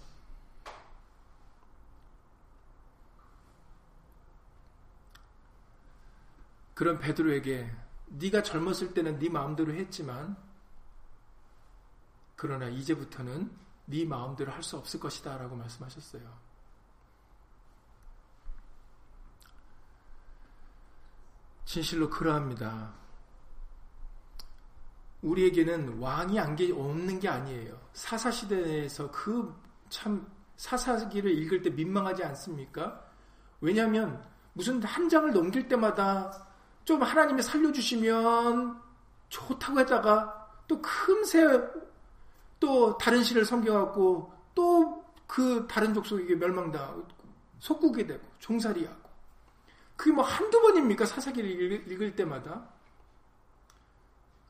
그런 6.74 7.00
베드로에게 7.00 7.72
네가 8.08 8.44
젊었을 8.44 8.94
때는 8.94 9.18
네 9.20 9.30
마음대로 9.30 9.74
했지만 9.74 10.36
그러나 12.36 12.68
이제부터는 12.68 13.50
네 13.86 14.06
마음대로 14.06 14.52
할 14.52 14.62
수 14.64 14.78
없을 14.78 15.00
것이다 15.00 15.38
라고 15.38 15.56
말씀하셨어요. 15.56 16.45
진실로 21.66 22.10
그러합니다. 22.10 22.94
우리에게는 25.22 26.00
왕이 26.00 26.40
안개 26.40 26.72
없는 26.72 27.20
게 27.20 27.28
아니에요. 27.28 27.78
사사 27.94 28.32
시대에서 28.32 29.12
그 29.12 29.66
참 29.90 30.26
사사기를 30.58 31.32
읽을 31.32 31.62
때 31.62 31.70
민망하지 31.70 32.24
않습니까? 32.24 33.02
왜냐하면 33.62 34.24
무슨 34.54 34.82
한 34.84 35.08
장을 35.10 35.32
넘길 35.32 35.68
때마다 35.68 36.48
좀 36.86 37.02
하나님이 37.02 37.42
살려주시면 37.42 38.82
좋다고 39.30 39.80
했다가 39.82 40.50
또 40.68 40.82
금세 40.82 41.46
또 42.60 42.98
다른 42.98 43.24
신을 43.24 43.46
섬겨갖고 43.46 44.34
또 44.54 45.06
그 45.28 45.66
다른 45.68 45.92
족속에게 45.92 46.36
멸망당하고 46.36 47.04
속국이 47.58 48.06
되고 48.06 48.22
종살이하고 48.38 49.05
그게 49.96 50.12
뭐 50.12 50.24
한두 50.24 50.62
번입니까? 50.62 51.06
사사기를 51.06 51.90
읽을 51.92 52.16
때마다. 52.16 52.70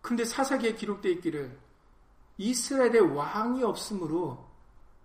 근데 0.01 0.25
사사기에 0.25 0.75
기록되어 0.75 1.11
있기를 1.13 1.57
이스라엘의 2.37 3.15
왕이 3.15 3.63
없으므로 3.63 4.49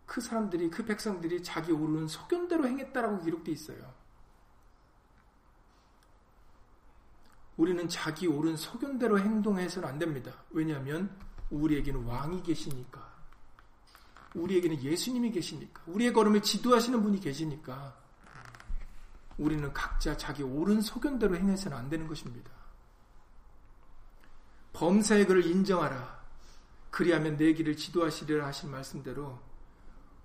그 0.06 0.20
사람들이 0.20 0.70
그 0.70 0.84
백성들이 0.84 1.42
자기 1.42 1.72
오르는 1.72 2.08
소견대로 2.08 2.66
행했다라고 2.66 3.22
기록되어 3.22 3.54
있어요. 3.54 3.94
우리는 7.56 7.86
자기 7.88 8.26
옳은 8.26 8.56
소견대로 8.56 9.18
행동해서는 9.20 9.86
안 9.86 9.98
됩니다. 9.98 10.32
왜냐하면 10.50 11.14
우리에게는 11.50 12.04
왕이 12.04 12.42
계시니까. 12.42 13.08
우리에게는 14.34 14.82
예수님이 14.82 15.30
계시니까. 15.30 15.82
우리의 15.86 16.12
걸음을 16.12 16.42
지도하시는 16.42 17.02
분이 17.02 17.20
계시니까. 17.20 17.99
우리는 19.40 19.72
각자 19.72 20.14
자기 20.18 20.42
옳은 20.42 20.82
소견대로 20.82 21.34
행해서는 21.34 21.74
안 21.74 21.88
되는 21.88 22.06
것입니다. 22.06 22.50
범사의 24.74 25.26
그를 25.26 25.46
인정하라. 25.46 26.20
그리하면 26.90 27.38
내 27.38 27.54
길을 27.54 27.74
지도하시리라 27.76 28.46
하신 28.46 28.70
말씀대로 28.70 29.38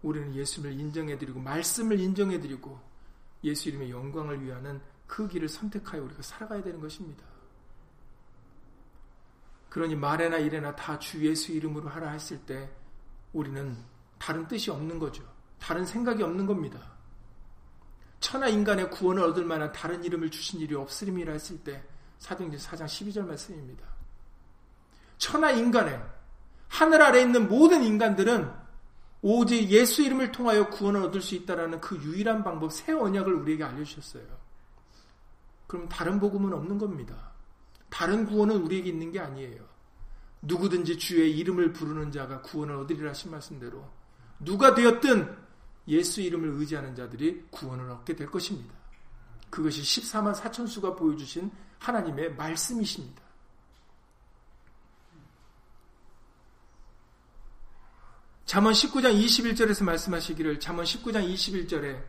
우리는 0.02 0.36
예수님을 0.36 0.78
인정해드리고 0.78 1.40
말씀을 1.40 1.98
인정해드리고 2.00 2.78
예수 3.46 3.70
이름의 3.70 3.90
영광을 3.90 4.44
위하는 4.44 4.82
그 5.08 5.28
길을 5.30 5.48
선택하여 5.48 6.04
우리가 6.04 6.22
살아가야 6.22 6.62
되는 6.62 6.82
것입니다. 6.82 7.24
그러니 9.70 9.96
말에나 9.96 10.38
일에나 10.40 10.76
다 10.76 11.00
주 11.00 11.26
예수 11.26 11.54
이름으로 11.54 11.88
하라 11.88 12.10
했을 12.12 12.38
때 12.46 12.70
우리는 13.32 13.78
다른 14.20 14.46
뜻이 14.48 14.72
없는 14.72 15.00
거죠. 15.00 15.24
다른 15.58 15.86
생각이 15.86 16.22
없는 16.22 16.46
겁니다. 16.46 16.95
천하 18.26 18.48
인간의 18.48 18.90
구원을 18.90 19.22
얻을 19.22 19.46
만한 19.46 19.72
다른 19.72 20.04
이름을 20.04 20.32
주신 20.32 20.60
일이 20.60 20.74
없으림이라 20.74 21.32
했을 21.34 21.60
때 21.60 21.84
사도행전 22.18 22.60
4장 22.60 22.86
12절 22.86 23.28
말씀입니다. 23.28 23.86
천하 25.20 25.52
인간의 25.52 26.04
하늘 26.68 27.04
아래 27.04 27.22
있는 27.22 27.48
모든 27.48 27.84
인간들은 27.84 28.52
오직 29.22 29.70
예수 29.70 30.02
이름을 30.02 30.32
통하여 30.32 30.72
구원을 30.72 31.04
얻을 31.04 31.22
수 31.22 31.36
있다라는 31.36 31.80
그 31.82 31.98
유일한 31.98 32.44
방법 32.44 32.74
새 32.74 32.94
언약을 32.94 33.32
우리에게 33.32 33.64
알려주셨어요. 33.64 34.26
그럼 35.68 35.88
다른 35.88 36.20
복음은 36.20 36.52
없는 36.52 36.80
겁니다. 36.80 37.32
다른 37.92 38.26
구원은 38.26 38.56
우리에게 38.64 38.90
있는 38.90 39.12
게 39.12 39.20
아니에요. 39.20 39.64
누구든지 40.42 40.98
주의 40.98 41.38
이름을 41.38 41.74
부르는 41.74 42.12
자가 42.12 42.42
구원을 42.42 42.76
얻으리라 42.78 43.12
하신 43.12 43.30
말씀대로 43.30 43.88
누가 44.40 44.74
되었든 44.74 45.45
예수 45.88 46.22
이름을 46.22 46.50
의지하는 46.50 46.96
자들이 46.96 47.46
구원을 47.52 47.90
얻게 47.92 48.16
될 48.16 48.30
것입니다. 48.30 48.74
그것이 49.50 49.82
14만 49.82 50.34
4천 50.34 50.68
수가 50.68 50.96
보여주신 50.96 51.52
하나님의 51.80 52.36
말씀이십니다. 52.36 53.24
잠언 58.46 58.74
19장 58.74 59.20
21절에서 59.20 59.84
말씀하시기를 59.84 60.60
잠언 60.60 60.86
19장 60.86 61.28
21절에 61.34 62.04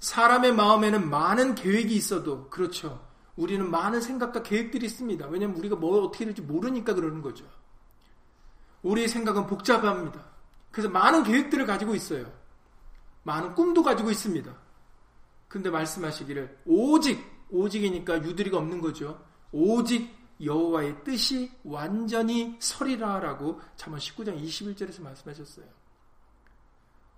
사람의 0.00 0.54
마음에는 0.54 1.08
많은 1.08 1.54
계획이 1.54 1.94
있어도 1.94 2.48
그렇죠. 2.48 3.06
우리는 3.36 3.70
많은 3.70 4.00
생각과 4.00 4.42
계획들이 4.42 4.86
있습니다. 4.86 5.26
왜냐하면 5.28 5.58
우리가 5.58 5.76
뭐 5.76 6.02
어떻게 6.02 6.24
될지 6.24 6.42
모르니까 6.42 6.94
그러는 6.94 7.22
거죠. 7.22 7.44
우리의 8.82 9.08
생각은 9.08 9.46
복잡합니다. 9.46 10.24
그래서 10.70 10.88
많은 10.88 11.24
계획들을 11.24 11.66
가지고 11.66 11.94
있어요. 11.94 12.41
많은 13.22 13.54
꿈도 13.54 13.82
가지고 13.82 14.10
있습니다. 14.10 14.54
근데 15.48 15.70
말씀하시기를 15.70 16.62
오직 16.66 17.22
오직이니까 17.50 18.22
유들이가 18.24 18.58
없는 18.58 18.80
거죠. 18.80 19.22
오직 19.52 20.10
여호와의 20.42 21.04
뜻이 21.04 21.52
완전히 21.62 22.56
설이라라고 22.58 23.60
잠언 23.76 23.98
19장 23.98 24.42
21절에서 24.42 25.02
말씀하셨어요. 25.02 25.66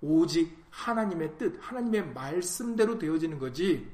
오직 0.01 0.65
하나님의 0.71 1.39
뜻, 1.39 1.57
하나님의 1.61 2.13
말씀대로 2.13 2.99
되어지는 2.99 3.39
거지, 3.39 3.91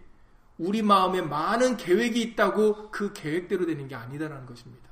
우리 0.58 0.82
마음에 0.82 1.22
많은 1.22 1.76
계획이 1.76 2.20
있다고 2.20 2.90
그 2.90 3.12
계획대로 3.12 3.64
되는 3.64 3.86
게 3.86 3.94
아니다라는 3.94 4.46
것입니다. 4.46 4.90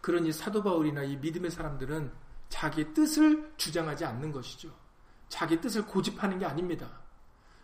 그러니 0.00 0.32
사도 0.32 0.62
바울이나 0.62 1.02
이 1.02 1.16
믿음의 1.16 1.50
사람들은 1.50 2.12
자기의 2.48 2.94
뜻을 2.94 3.52
주장하지 3.56 4.04
않는 4.04 4.30
것이죠. 4.30 4.81
자기 5.32 5.58
뜻을 5.58 5.86
고집하는 5.86 6.38
게 6.38 6.44
아닙니다. 6.44 6.86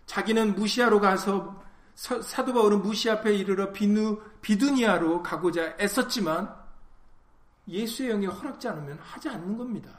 자기는 0.07 0.54
무시아로 0.54 1.00
가서 1.00 1.62
사도 1.95 2.55
바울은 2.55 2.80
무시 2.80 3.11
앞에 3.11 3.34
이르러 3.34 3.74
비누, 3.74 4.22
비두니아로 4.40 5.22
가고자 5.22 5.76
애썼지만 5.78 6.57
예수의 7.68 8.09
영이 8.12 8.24
허락지 8.24 8.68
않으면 8.68 8.99
하지 9.01 9.28
않는 9.28 9.59
겁니다. 9.59 9.90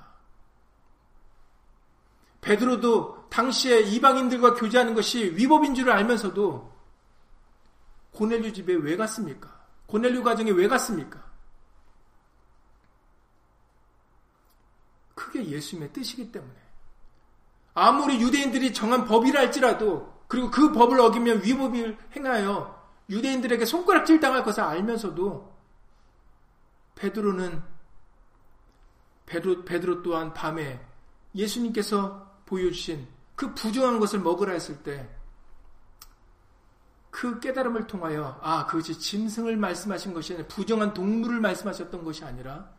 베드로도 2.42 3.30
당시에 3.30 3.82
이방인들과 3.82 4.56
교제하는 4.56 4.96
것이 4.96 5.36
위법인 5.36 5.76
줄을 5.76 5.94
알면서도 5.94 6.74
고넬류 8.14 8.52
집에 8.52 8.74
왜 8.74 8.98
갔습니까? 8.98 9.64
고넬류 9.86 10.24
가정에 10.24 10.50
왜 10.50 10.68
갔습니까? 10.68 11.24
그게 15.14 15.46
예수님의 15.46 15.94
뜻이기 15.94 16.32
때문에 16.32 16.69
아무리 17.80 18.22
유대인들이 18.22 18.74
정한 18.74 19.06
법이라 19.06 19.40
할지라도 19.40 20.14
그리고 20.28 20.52
그 20.52 20.72
법을 20.72 21.00
어기면 21.00 21.44
위법을 21.44 21.98
행하여 22.16 22.80
유대인들에게 23.10 23.66
손가락질 23.66 24.20
당할 24.20 24.44
것을 24.44 24.62
알면서도 24.64 25.58
베드로는 26.96 27.64
베드로, 29.26 29.66
베드로 29.66 30.02
또한 30.04 30.34
밤에 30.34 30.80
예수님께서 31.36 32.28
보여주신 32.46 33.08
그 33.36 33.54
부정한 33.54 34.00
것을 34.00 34.20
먹으라 34.20 34.54
했을 34.54 34.84
때 34.84 35.20
그 37.12 37.40
깨달음을 37.40 37.88
통하여 37.88 38.40
아 38.42 38.66
그것이 38.66 38.98
짐승을 38.98 39.58
말씀하신 39.58 40.14
것이 40.14 40.34
아니라 40.34 40.48
부정한 40.48 40.94
동물을 40.94 41.40
말씀하셨던 41.40 42.04
것이 42.04 42.24
아니라 42.24 42.72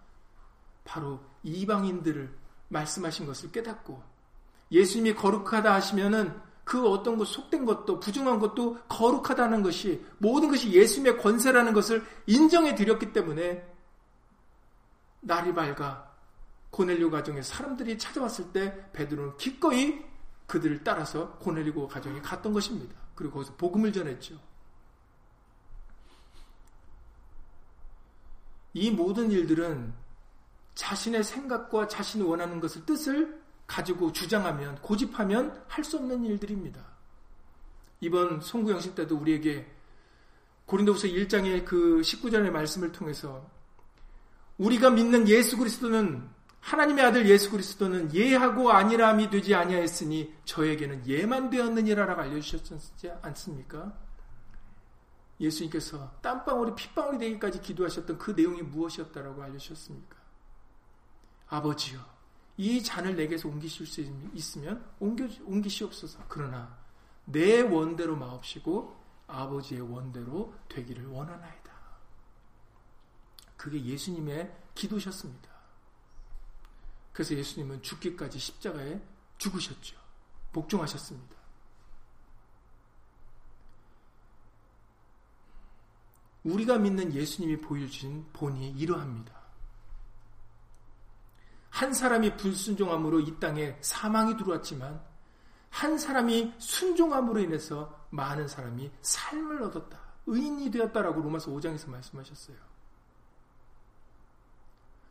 바로 0.84 1.20
이방인들을 1.42 2.34
말씀하신 2.68 3.26
것을 3.26 3.50
깨닫고 3.52 4.02
예수님이 4.70 5.14
거룩하다 5.14 5.74
하시면은 5.74 6.40
그 6.64 6.88
어떤 6.88 7.16
것 7.16 7.26
속된 7.26 7.64
것도 7.64 7.98
부정한 7.98 8.38
것도 8.38 8.78
거룩하다는 8.88 9.62
것이 9.62 10.04
모든 10.18 10.50
것이 10.50 10.70
예수님의 10.70 11.18
권세라는 11.18 11.72
것을 11.72 12.04
인정해 12.26 12.74
드렸기 12.74 13.12
때문에 13.12 13.66
날이 15.20 15.52
밝아 15.52 16.08
고넬료 16.70 17.10
가정에 17.10 17.42
사람들이 17.42 17.98
찾아왔을 17.98 18.52
때 18.52 18.90
베드로는 18.92 19.36
기꺼이 19.36 20.04
그들을 20.46 20.84
따라서 20.84 21.32
고넬료 21.38 21.88
가정에 21.88 22.20
갔던 22.20 22.52
것입니다. 22.52 22.94
그리고 23.14 23.34
거기서 23.34 23.54
복음을 23.56 23.92
전했죠. 23.92 24.38
이 28.72 28.90
모든 28.90 29.30
일들은 29.30 29.92
자신의 30.74 31.24
생각과 31.24 31.88
자신이 31.88 32.22
원하는 32.22 32.60
것을 32.60 32.86
뜻을 32.86 33.39
가지고 33.70 34.10
주장하면 34.12 34.76
고집하면 34.82 35.64
할 35.68 35.84
수 35.84 35.96
없는 35.96 36.24
일들입니다. 36.24 36.84
이번 38.00 38.40
송구영신 38.40 38.94
때도 38.96 39.16
우리에게 39.16 39.66
고린도후서 40.66 41.08
1장의 41.08 41.64
그 41.64 42.00
19절의 42.00 42.50
말씀을 42.50 42.92
통해서 42.92 43.48
우리가 44.58 44.90
믿는 44.90 45.28
예수 45.28 45.56
그리스도는 45.56 46.28
하나님의 46.60 47.04
아들 47.04 47.28
예수 47.28 47.50
그리스도는 47.50 48.14
예하고 48.14 48.70
아니람이 48.70 49.30
되지 49.30 49.54
아니하였으니 49.54 50.34
저에게는 50.44 51.06
예만 51.06 51.48
되었느니라라고 51.50 52.20
알려주셨지 52.20 53.10
않습니까? 53.22 53.96
예수님께서 55.40 56.12
땀방울이 56.20 56.74
핏방울이 56.74 57.18
되기까지 57.18 57.62
기도하셨던 57.62 58.18
그 58.18 58.32
내용이 58.32 58.62
무엇이었다라고 58.62 59.42
알려주셨습니까? 59.42 60.16
아버지요, 61.48 62.00
이 62.60 62.82
잔을 62.82 63.16
내게서 63.16 63.48
옮기실 63.48 63.86
수 63.86 64.02
있으면 64.34 64.86
옮겨, 64.98 65.26
옮기시옵소서. 65.46 66.22
그러나 66.28 66.78
내 67.24 67.62
원대로 67.62 68.14
마옵시고 68.16 69.00
아버지의 69.26 69.80
원대로 69.80 70.52
되기를 70.68 71.06
원하나이다. 71.06 71.72
그게 73.56 73.82
예수님의 73.82 74.54
기도셨습니다. 74.74 75.48
그래서 77.14 77.34
예수님은 77.34 77.80
죽기까지 77.80 78.38
십자가에 78.38 79.00
죽으셨죠. 79.38 79.96
복종하셨습니다. 80.52 81.36
우리가 86.44 86.76
믿는 86.76 87.14
예수님이 87.14 87.58
보여주신 87.62 88.26
본이 88.34 88.70
이러합니다. 88.72 89.39
한 91.80 91.94
사람이 91.94 92.36
불순종함으로 92.36 93.20
이 93.20 93.40
땅에 93.40 93.74
사망이 93.80 94.36
들어왔지만 94.36 95.00
한 95.70 95.96
사람이 95.96 96.52
순종함으로 96.58 97.40
인해서 97.40 98.06
많은 98.10 98.48
사람이 98.48 98.90
삶을 99.00 99.62
얻었다. 99.62 99.98
의인이 100.26 100.70
되었다라고 100.72 101.22
로마서 101.22 101.50
5장에서 101.50 101.88
말씀하셨어요. 101.88 102.56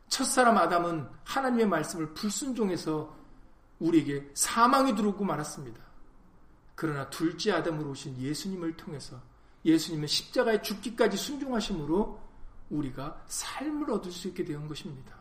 첫사람 0.06 0.58
아담은 0.58 1.08
하나님의 1.24 1.66
말씀을 1.66 2.14
불순종해서 2.14 3.16
우리에게 3.80 4.30
사망이 4.34 4.94
들어오고 4.94 5.24
말았습니다. 5.24 5.80
그러나 6.76 7.10
둘째 7.10 7.50
아담으로 7.50 7.90
오신 7.90 8.16
예수님을 8.16 8.76
통해서 8.76 9.20
예수님은 9.64 10.06
십자가에 10.06 10.62
죽기까지 10.62 11.16
순종하심으로 11.16 12.20
우리가 12.70 13.24
삶을 13.26 13.90
얻을 13.90 14.12
수 14.12 14.28
있게 14.28 14.44
된 14.44 14.68
것입니다. 14.68 15.19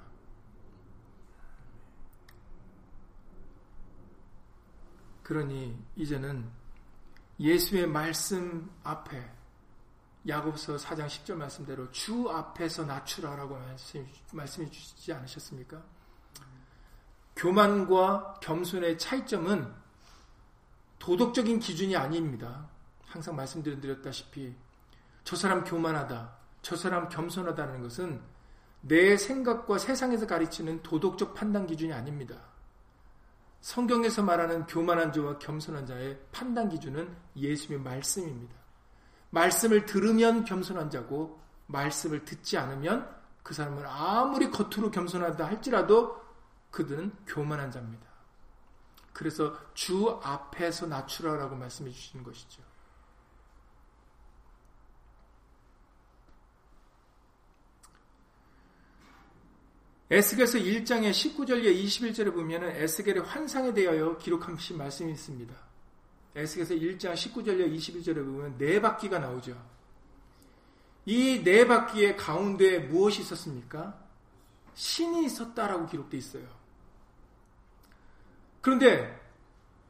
그러니 5.30 5.78
이제는 5.96 6.50
예수의 7.40 7.86
말씀 7.86 8.68
앞에 8.84 9.32
야고보서 10.28 10.78
4장 10.78 11.06
10절 11.06 11.36
말씀대로 11.36 11.92
주 11.92 12.28
앞에서 12.32 12.84
낮추라라고 12.86 13.60
말씀해 14.34 14.72
주시지 14.72 15.14
않으셨습니까? 15.14 15.84
교만과 17.36 18.40
겸손의 18.42 18.98
차이점은 18.98 19.72
도덕적인 20.98 21.60
기준이 21.60 21.96
아닙니다. 21.96 22.68
항상 23.06 23.36
말씀드렸다시피 23.36 24.56
저 25.24 25.36
사람 25.36 25.64
교만하다, 25.64 26.38
저 26.64 26.76
사람 26.76 27.08
겸손하다는 27.08 27.84
것은 27.84 28.20
내 28.82 29.16
생각과 29.16 29.78
세상에서 29.78 30.26
가르치는 30.26 30.82
도덕적 30.82 31.36
판단 31.36 31.68
기준이 31.68 31.94
아닙니다. 31.94 32.49
성경에서 33.62 34.24
말하는 34.24 34.66
교만한 34.66 35.12
자와 35.12 35.38
겸손한 35.40 35.86
자의 35.86 36.20
판단 36.32 36.70
기준은 36.70 37.16
예수님의 37.36 37.84
말씀입니다. 37.84 38.56
말씀을 39.32 39.86
들으면 39.86 40.44
겸손한 40.46 40.90
자고 40.90 41.40
말씀을 41.68 42.26
듣지 42.26 42.58
않으면 42.58 43.16
그 43.44 43.54
사람은 43.54 43.86
아무리 43.86 44.50
겉으로 44.50 44.92
겸손하다 44.92 45.46
할지라도 45.46 46.20
그들은 46.72 47.12
교만한 47.26 47.72
자입니다. 47.72 48.08
그래서 49.14 49.56
주 49.74 50.20
앞에서 50.24 50.88
낮추라라고 50.88 51.56
말씀해 51.56 51.92
주시는 51.92 52.24
것이죠. 52.24 52.69
에스겔서 60.12 60.58
1장의 60.58 61.12
19절에 61.12 61.84
21절에 61.84 62.34
보면은 62.34 62.70
에스겔의 62.76 63.24
환상에 63.24 63.74
대하여 63.74 64.18
기록하신 64.18 64.78
말씀이 64.78 65.12
있습니다. 65.12 65.54
에스겔서 66.36 66.74
1장 66.74 67.14
19절에 67.14 67.76
21절에 67.76 68.16
보면 68.16 68.58
네 68.58 68.82
바퀴가 68.82 69.20
나오죠. 69.20 69.56
이 71.06 71.44
네 71.44 71.66
바퀴의 71.66 72.18
가운데 72.18 72.80
무엇이 72.80 73.22
있었습니까? 73.22 73.98
신이 74.74 75.26
있었다라고 75.26 75.88
기록되어 75.88 76.18
있어요. 76.18 76.44
그런데 78.62 79.20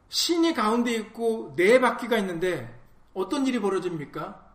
신이 0.09 0.53
가운데 0.53 0.93
있고 0.93 1.53
네 1.55 1.79
바퀴가 1.79 2.17
있는데 2.19 2.77
어떤 3.13 3.47
일이 3.47 3.59
벌어집니까? 3.59 4.53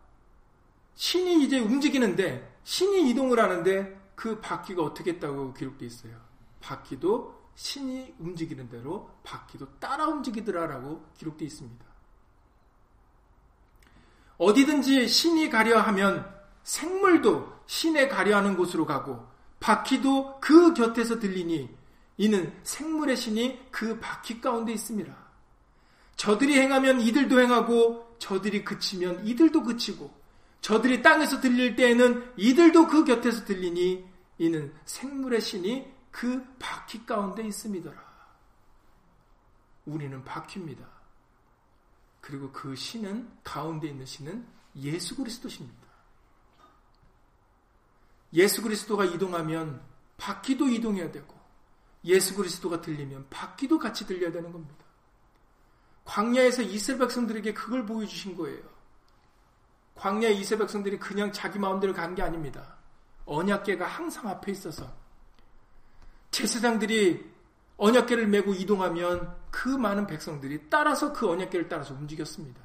신이 0.95 1.43
이제 1.43 1.59
움직이는데 1.59 2.55
신이 2.63 3.09
이동을 3.09 3.39
하는데 3.39 3.94
그 4.15 4.39
바퀴가 4.39 4.81
어떻게 4.81 5.11
했다고 5.11 5.53
기록되어 5.53 5.87
있어요. 5.87 6.19
바퀴도 6.61 7.45
신이 7.55 8.15
움직이는 8.19 8.69
대로 8.69 9.09
바퀴도 9.23 9.79
따라 9.79 10.07
움직이더라라고 10.07 11.05
기록되어 11.17 11.45
있습니다. 11.45 11.85
어디든지 14.37 15.07
신이 15.07 15.49
가려 15.49 15.79
하면 15.79 16.33
생물도 16.63 17.61
신에 17.67 18.07
가려 18.07 18.37
하는 18.37 18.57
곳으로 18.57 18.85
가고 18.85 19.25
바퀴도 19.59 20.39
그 20.41 20.73
곁에서 20.73 21.19
들리니 21.19 21.69
이는 22.17 22.53
생물의 22.63 23.17
신이 23.17 23.71
그 23.71 23.99
바퀴 23.99 24.41
가운데 24.41 24.73
있습니다. 24.73 25.15
저들이 26.15 26.59
행하면 26.59 27.01
이들도 27.01 27.39
행하고 27.39 28.15
저들이 28.19 28.63
그치면 28.63 29.25
이들도 29.25 29.63
그치고 29.63 30.13
저들이 30.65 31.03
땅에서 31.03 31.41
들릴 31.41 31.75
때에는 31.75 32.33
이들도 32.37 32.87
그 32.87 33.05
곁에서 33.05 33.45
들리니 33.45 34.03
이는 34.39 34.73
생물의 34.85 35.39
신이 35.39 35.93
그 36.09 36.43
바퀴 36.57 37.05
가운데 37.05 37.45
있음이더라. 37.45 38.03
우리는 39.85 40.25
바퀴입니다. 40.25 40.83
그리고 42.19 42.51
그 42.51 42.75
신은 42.75 43.29
가운데 43.43 43.89
있는 43.89 44.07
신은 44.07 44.43
예수 44.77 45.15
그리스도십니다. 45.15 45.85
예수 48.33 48.63
그리스도가 48.63 49.05
이동하면 49.05 49.83
바퀴도 50.17 50.67
이동해야 50.67 51.11
되고 51.11 51.39
예수 52.05 52.33
그리스도가 52.33 52.81
들리면 52.81 53.27
바퀴도 53.29 53.77
같이 53.77 54.07
들려야 54.07 54.31
되는 54.31 54.51
겁니다. 54.51 54.83
광야에서 56.05 56.63
이스라엘 56.63 57.01
백성들에게 57.01 57.53
그걸 57.53 57.85
보여주신 57.85 58.35
거예요. 58.35 58.74
광야 59.95 60.29
이세 60.29 60.57
백성들이 60.57 60.99
그냥 60.99 61.31
자기 61.31 61.57
마음대로 61.59 61.93
간 61.93 62.15
게 62.15 62.21
아닙니다. 62.21 62.75
언약계가 63.25 63.85
항상 63.85 64.27
앞에 64.27 64.51
있어서 64.51 64.91
제사장들이 66.31 67.33
언약계를 67.77 68.27
메고 68.27 68.53
이동하면 68.53 69.35
그 69.51 69.69
많은 69.69 70.05
백성들이 70.07 70.69
따라서 70.69 71.11
그 71.11 71.29
언약계를 71.29 71.67
따라서 71.67 71.93
움직였습니다. 71.93 72.61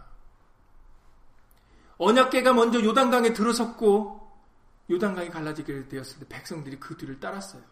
언약계가 1.98 2.52
먼저 2.52 2.82
요단강에 2.82 3.32
들어섰고 3.32 4.20
요단강이 4.90 5.30
갈라지게 5.30 5.88
되었을 5.88 6.20
때 6.20 6.26
백성들이 6.28 6.78
그 6.80 6.96
뒤를 6.96 7.20
따랐어요. 7.20 7.62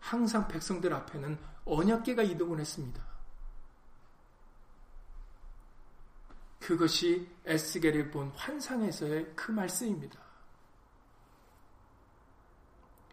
항상 0.00 0.48
백성들 0.48 0.92
앞에는 0.92 1.38
언약계가 1.64 2.22
이동을 2.22 2.60
했습니다. 2.60 3.02
그것이 6.66 7.28
에스겔이 7.44 8.10
본 8.10 8.28
환상에서의 8.30 9.34
그 9.36 9.52
말씀입니다. 9.52 10.18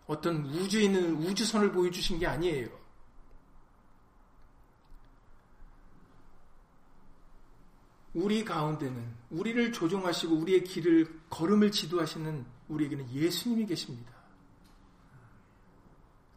어떤 0.08 0.43
우주에 0.43 0.86
있는 0.86 1.14
우주선을 1.18 1.72
보여주신 1.72 2.18
게 2.18 2.26
아니에요. 2.26 2.68
우리 8.16 8.43
가운데는 8.43 9.16
우리를 9.30 9.72
조종하시고 9.72 10.36
우리의 10.36 10.64
길을 10.64 11.22
걸음을 11.30 11.70
지도하시는 11.72 12.43
우리에게는 12.70 13.12
예수님이 13.12 13.68
계십니다. 13.68 14.14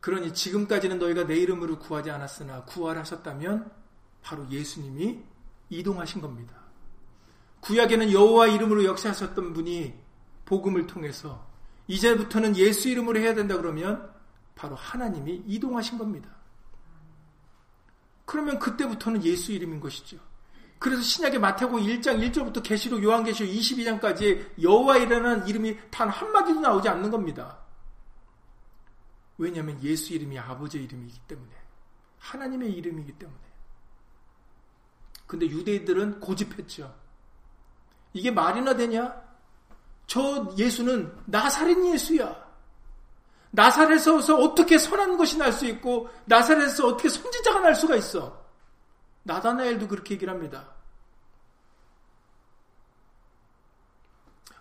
그러니 0.00 0.34
지금까지는 0.34 0.98
너희가 0.98 1.26
내 1.26 1.36
이름으로 1.38 1.78
구하지 1.78 2.10
않았으나 2.10 2.66
구하하셨다면 2.66 3.72
바로 4.20 4.46
예수님이 4.50 5.24
이동하신 5.70 6.20
겁니다. 6.20 6.65
구약에는 7.66 8.12
여호와 8.12 8.46
이름으로 8.46 8.84
역사하셨던 8.84 9.52
분이 9.52 9.92
복음을 10.44 10.86
통해서 10.86 11.44
이제부터는 11.88 12.56
예수 12.56 12.88
이름으로 12.88 13.18
해야 13.18 13.34
된다 13.34 13.56
그러면 13.56 14.08
바로 14.54 14.76
하나님이 14.76 15.42
이동하신 15.46 15.98
겁니다. 15.98 16.30
그러면 18.24 18.60
그때부터는 18.60 19.24
예수 19.24 19.50
이름인 19.52 19.80
것이죠. 19.80 20.18
그래서 20.78 21.02
신약의 21.02 21.40
마태복음 21.40 21.82
1장 21.82 22.20
1절부터 22.30 22.62
계시록 22.62 23.02
요한계시록 23.02 23.52
22장까지 23.52 24.62
여호와이라는 24.62 25.48
이름이 25.48 25.90
단 25.90 26.08
한마디도 26.08 26.60
나오지 26.60 26.88
않는 26.88 27.10
겁니다. 27.10 27.58
왜냐하면 29.38 29.82
예수 29.82 30.12
이름이 30.12 30.38
아버지의 30.38 30.84
이름이기 30.84 31.18
때문에 31.26 31.50
하나님의 32.18 32.72
이름이기 32.72 33.12
때문에 33.12 33.40
근데 35.26 35.46
유대인들은 35.46 36.20
고집했죠. 36.20 37.05
이게 38.16 38.30
말이나 38.30 38.74
되냐? 38.74 39.14
저 40.06 40.54
예수는 40.56 41.14
나사렛 41.26 41.84
예수야. 41.84 42.46
나사렛에서 43.50 44.36
어떻게 44.38 44.78
선한 44.78 45.18
것이 45.18 45.36
날 45.36 45.52
수 45.52 45.66
있고 45.66 46.08
나사렛에서 46.24 46.86
어떻게 46.86 47.10
선지자가 47.10 47.60
날 47.60 47.74
수가 47.74 47.96
있어? 47.96 48.42
나다나엘도 49.24 49.88
그렇게 49.88 50.14
얘기를 50.14 50.32
합니다. 50.32 50.66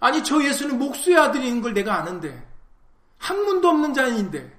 아니 0.01 0.21
저 0.23 0.43
예수는 0.43 0.77
목수의 0.77 1.17
아들인 1.17 1.61
걸 1.61 1.73
내가 1.73 1.95
아는데 1.95 2.45
학문도 3.19 3.69
없는 3.69 3.93
자인데 3.93 4.53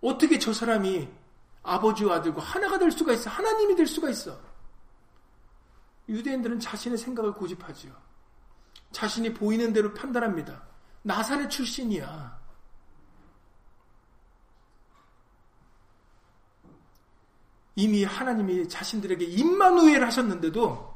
어떻게 0.00 0.38
저 0.38 0.52
사람이 0.52 1.08
아버지와 1.64 2.16
아들과 2.16 2.40
하나가 2.40 2.78
될 2.78 2.92
수가 2.92 3.12
있어? 3.14 3.30
하나님이 3.30 3.74
될 3.74 3.86
수가 3.86 4.10
있어? 4.10 4.53
유대인들은 6.08 6.60
자신의 6.60 6.98
생각을 6.98 7.32
고집하지요. 7.32 7.94
자신이 8.92 9.34
보이는 9.34 9.72
대로 9.72 9.92
판단합니다. 9.94 10.62
나사렛 11.02 11.50
출신이야. 11.50 12.44
이미 17.76 18.04
하나님이 18.04 18.68
자신들에게 18.68 19.24
임마누엘 19.24 20.04
하셨는데도 20.04 20.94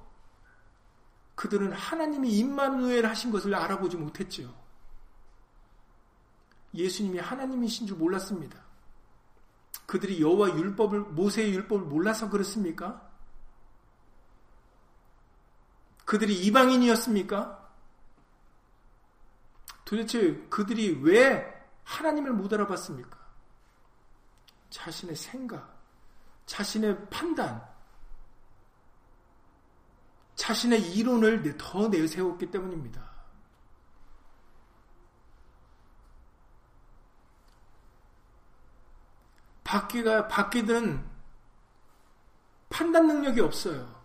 그들은 1.35 1.73
하나님이 1.73 2.31
임마누엘 2.39 3.07
하신 3.07 3.31
것을 3.31 3.55
알아보지 3.55 3.97
못했지요. 3.97 4.53
예수님이 6.75 7.19
하나님이신 7.19 7.87
줄 7.87 7.97
몰랐습니다. 7.97 8.59
그들이 9.87 10.21
여호와 10.21 10.51
율법을 10.57 11.01
모세의 11.01 11.53
율법을 11.55 11.87
몰라서 11.87 12.29
그렇습니까? 12.29 13.08
그들이 16.09 16.43
이방인이었습니까? 16.47 17.71
도대체 19.85 20.37
그들이 20.49 20.99
왜 21.03 21.47
하나님을 21.85 22.33
못 22.33 22.51
알아봤습니까? 22.51 23.19
자신의 24.71 25.17
생각, 25.17 25.79
자신의 26.47 27.11
판단, 27.11 27.63
자신의 30.35 30.95
이론을 30.97 31.59
더 31.59 31.89
내세웠기 31.89 32.51
때문입니다. 32.53 33.07
바퀴가 39.63 40.29
바퀴든 40.29 41.07
판단 42.71 43.07
능력이 43.09 43.43
없어요. 43.43 43.98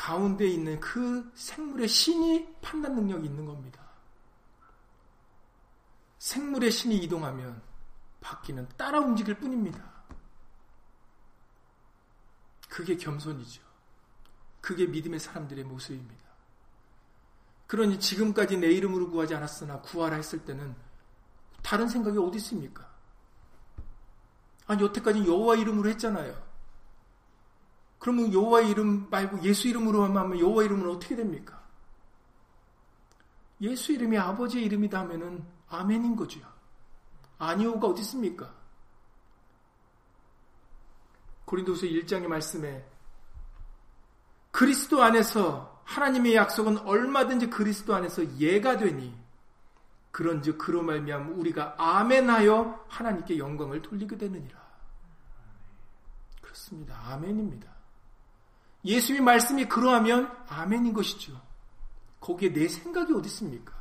가운데 0.00 0.46
있는 0.46 0.80
그 0.80 1.30
생물의 1.34 1.86
신이 1.86 2.56
판단 2.62 2.94
능력이 2.94 3.26
있는 3.26 3.44
겁니다. 3.44 3.86
생물의 6.18 6.70
신이 6.70 6.96
이동하면 7.00 7.60
바퀴는 8.22 8.66
따라 8.78 9.00
움직일 9.00 9.34
뿐입니다. 9.34 9.84
그게 12.70 12.96
겸손이죠. 12.96 13.62
그게 14.62 14.86
믿음의 14.86 15.20
사람들의 15.20 15.64
모습입니다. 15.64 16.24
그러니 17.66 18.00
지금까지 18.00 18.56
내 18.56 18.68
이름으로 18.68 19.10
구하지 19.10 19.34
않았으나 19.34 19.82
구하라 19.82 20.16
했을 20.16 20.42
때는 20.46 20.74
다른 21.62 21.86
생각이 21.86 22.16
어디 22.16 22.38
있습니까? 22.38 22.90
아니 24.66 24.82
여태까지 24.82 25.26
여호와 25.26 25.56
이름으로 25.56 25.90
했잖아요. 25.90 26.49
그러면 28.00 28.32
여호와 28.32 28.62
이름 28.62 29.08
말고 29.10 29.42
예수 29.42 29.68
이름으로 29.68 30.02
하면 30.02 30.40
여호와 30.40 30.64
이름은 30.64 30.88
어떻게 30.90 31.14
됩니까? 31.14 31.62
예수 33.60 33.92
이름이 33.92 34.18
아버지의 34.18 34.64
이름이다 34.64 35.00
하면은 35.00 35.44
아멘인 35.68 36.16
거죠. 36.16 36.40
아니오가 37.38 37.88
어디 37.88 38.00
있습니까? 38.00 38.52
고린도서 41.44 41.86
1장의 41.86 42.26
말씀에 42.26 42.86
그리스도 44.50 45.02
안에서 45.02 45.82
하나님의 45.84 46.34
약속은 46.34 46.78
얼마든지 46.78 47.50
그리스도 47.50 47.94
안에서 47.94 48.38
예가 48.38 48.78
되니 48.78 49.14
그런즉 50.10 50.56
그로 50.56 50.82
말미암 50.82 51.38
우리가 51.38 51.74
아멘하여 51.76 52.86
하나님께 52.88 53.38
영광을 53.38 53.82
돌리게 53.82 54.16
되느니라. 54.16 54.58
그렇습니다. 56.40 56.98
아멘입니다. 57.08 57.79
예수의 58.84 59.20
말씀이 59.20 59.66
그러하면 59.66 60.34
아멘인 60.48 60.92
것이죠. 60.92 61.40
거기에 62.20 62.52
내 62.52 62.68
생각이 62.68 63.12
어디 63.12 63.28
있습니까? 63.28 63.74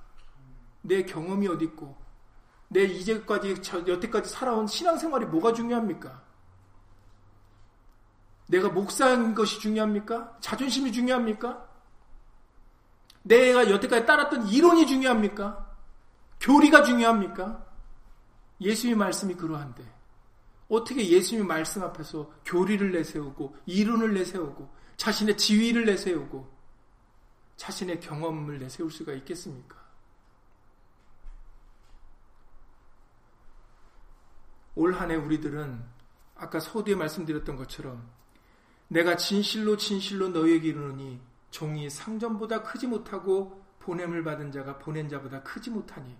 내 0.82 1.04
경험이 1.04 1.47
어디 1.47 1.66
있고 1.66 1.97
내 2.70 2.84
이제까지 2.84 3.56
여태까지 3.88 4.30
살아온 4.30 4.68
신앙생활이 4.68 5.26
뭐가 5.26 5.54
중요합니까? 5.54 6.22
내가 8.47 8.70
목사인 8.70 9.36
것이 9.36 9.60
중요합니까? 9.60 10.38
자존심이 10.39 10.91
중요합니까? 10.91 11.68
내가 13.24 13.70
여태까지 13.70 14.06
따랐던 14.06 14.47
이론이 14.47 14.88
중요합니까? 14.88 15.68
교리가 16.39 16.84
중요합니까? 16.84 17.66
예수의 18.62 18.95
말씀이 18.95 19.36
그러한데 19.36 19.84
어떻게 20.70 21.08
예수님의 21.08 21.47
말씀 21.47 21.84
앞에서 21.84 22.32
교리를 22.45 22.91
내세우고 22.91 23.56
이론을 23.66 24.14
내세우고 24.14 24.70
자신의 25.00 25.38
지위를 25.38 25.86
내세우고 25.86 26.45
자신의 27.56 28.02
경험을 28.02 28.60
내세울 28.60 28.91
수가 28.91 29.14
있겠습니까? 29.14 29.78
올 34.76 34.93
한해 34.93 35.16
우리들은 35.16 35.82
아까 36.36 36.60
서두에 36.60 36.95
말씀드렸던 36.95 37.56
것처럼 37.56 38.12
내가 38.89 39.16
진실로 39.16 39.78
진실로 39.78 40.28
너에게 40.28 40.68
이르노니 40.68 41.22
종이 41.50 41.89
상전보다 41.89 42.64
크지 42.64 42.88
못하고 42.88 43.64
보냄을 43.80 44.26
받은 44.26 44.52
자가 44.52 44.80
보낸 44.80 45.08
자보다 45.08 45.43
크지 45.43 45.70
못하니 45.70 46.18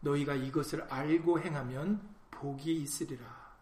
너희가 0.00 0.34
이것을 0.34 0.82
알고 0.90 1.40
행하면 1.40 2.02
복이 2.32 2.74
있으리라. 2.82 3.54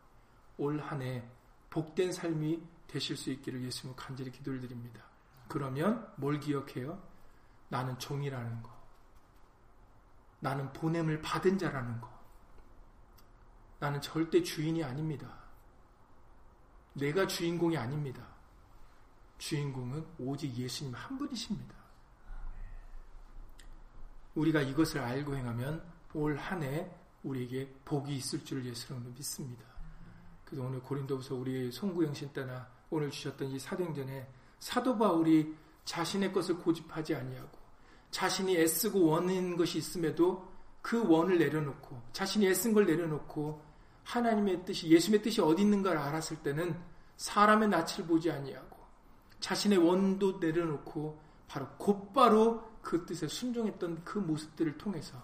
올 0.57 0.81
한해 0.81 1.29
복된 1.69 2.13
삶이 2.13 2.78
되실 2.89 3.17
수 3.17 3.31
있기를 3.31 3.63
예수님 3.63 3.95
간절히 3.95 4.31
기도를 4.33 4.61
드립니다. 4.61 5.03
그러면 5.47 6.13
뭘 6.17 6.41
기억해요? 6.41 7.01
나는 7.69 7.99
종이라는 7.99 8.63
거. 8.63 8.71
나는 10.41 10.73
보냄을 10.73 11.21
받은 11.23 11.59
자라는 11.59 12.01
거. 12.01 12.11
나는 13.79 14.01
절대 14.01 14.43
주인이 14.43 14.83
아닙니다. 14.83 15.39
내가 16.95 17.27
주인공이 17.27 17.77
아닙니다. 17.77 18.27
주인공은 19.39 20.05
오직 20.19 20.55
예수님 20.57 20.95
한 20.95 21.17
분이십니다. 21.19 21.75
우리가 24.35 24.63
이것을 24.63 25.01
알고 25.01 25.37
행하면 25.37 25.85
올 26.15 26.37
한 26.39 26.63
해 26.63 26.91
우리에게 27.23 27.73
복이 27.85 28.17
있을 28.17 28.45
줄 28.45 28.65
예수님은 28.65 29.15
믿습니다. 29.15 29.65
그래서 30.45 30.65
오늘 30.65 30.81
고린도부서 30.81 31.35
우리 31.35 31.71
송구영신 31.71 32.33
때나 32.33 32.69
오늘 32.91 33.11
주셨던 33.11 33.49
이 33.49 33.59
사도행전에 33.59 34.27
사도 34.59 34.97
바울이 34.97 35.55
자신의 35.85 36.33
것을 36.33 36.59
고집하지 36.59 37.15
아니하고 37.15 37.59
자신이 38.11 38.57
애쓰고 38.57 39.07
원인 39.07 39.57
것이 39.57 39.79
있음에도 39.79 40.49
그 40.81 41.07
원을 41.07 41.39
내려놓고 41.39 42.01
자신이 42.13 42.47
애쓴 42.47 42.73
걸 42.73 42.87
내려놓고 42.87 43.63
하나님의 44.05 44.65
뜻이 44.65 44.89
예수님의 44.89 45.23
뜻이 45.23 45.41
어디 45.41 45.63
있는가를 45.63 45.99
알았을 45.99 46.39
때는 46.39 46.79
사람의 47.17 47.69
낯을 47.69 48.07
보지 48.07 48.31
아니하고 48.31 48.79
자신의 49.41 49.79
원도 49.79 50.39
내려놓고 50.39 51.21
바로 51.47 51.69
곧바로 51.79 52.69
그 52.81 53.05
뜻에 53.05 53.29
순종했던 53.29 54.05
그 54.05 54.19
모습들을 54.19 54.79
통해서 54.79 55.23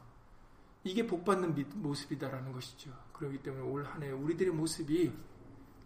이게 0.82 1.06
복받는 1.06 1.54
모습이다라는 1.76 2.52
것이죠. 2.52 2.92
그렇기 3.12 3.42
때문에 3.42 3.62
올 3.62 3.84
한해 3.84 4.10
우리들의 4.10 4.52
모습이 4.52 5.12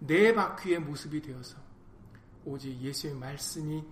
내 0.01 0.35
바퀴의 0.35 0.81
모습이 0.81 1.23
되어서 1.23 1.68
오직 2.49 2.81
예수의 2.81 3.15
말씀이 3.15 3.85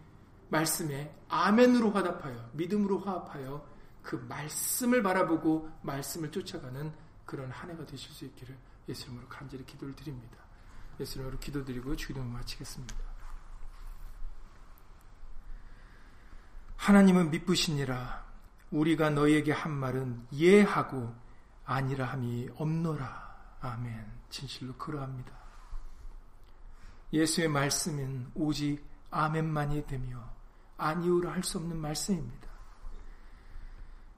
말씀에 0.49 1.15
아멘으로 1.29 1.91
화답하여 1.91 2.51
믿음으로 2.53 3.01
화합하여 3.01 3.67
그 4.03 4.17
말씀을 4.29 5.03
바라보고 5.03 5.69
말씀을 5.83 6.31
쫓아가는 6.31 6.93
그런 7.25 7.51
한 7.51 7.71
해가 7.71 7.85
되실 7.85 8.13
수 8.13 8.25
있기를 8.25 8.57
예수 8.89 9.09
님으로 9.11 9.27
간절히 9.29 9.65
기도를 9.67 9.95
드립니다. 9.97 10.39
예수 11.01 11.19
님으로 11.19 11.39
기도드리고 11.39 11.97
주기도를 11.97 12.29
마치겠습니다. 12.29 12.95
하나님은 16.77 17.31
미쁘시니라 17.31 18.25
우리가 18.71 19.11
너에게 19.11 19.53
한 19.53 19.73
말은 19.73 20.29
예하고 20.33 21.13
아니라 21.65 22.07
함이 22.07 22.49
없노라. 22.57 23.57
아멘. 23.61 24.07
진실로 24.31 24.75
그러합니다. 24.75 25.46
예수의 27.13 27.49
말씀은 27.49 28.33
오직 28.35 28.85
아멘만이 29.11 29.87
되며 29.87 30.23
아니오라 30.77 31.33
할 31.33 31.43
수 31.43 31.59
없는 31.59 31.77
말씀입니다. 31.77 32.47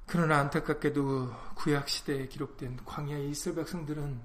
그러나 0.07 0.39
안타깝게도 0.41 1.55
구약시대에 1.57 2.29
기록된 2.29 2.85
광야의 2.85 3.31
이스라엘 3.31 3.57
백성들은 3.57 4.21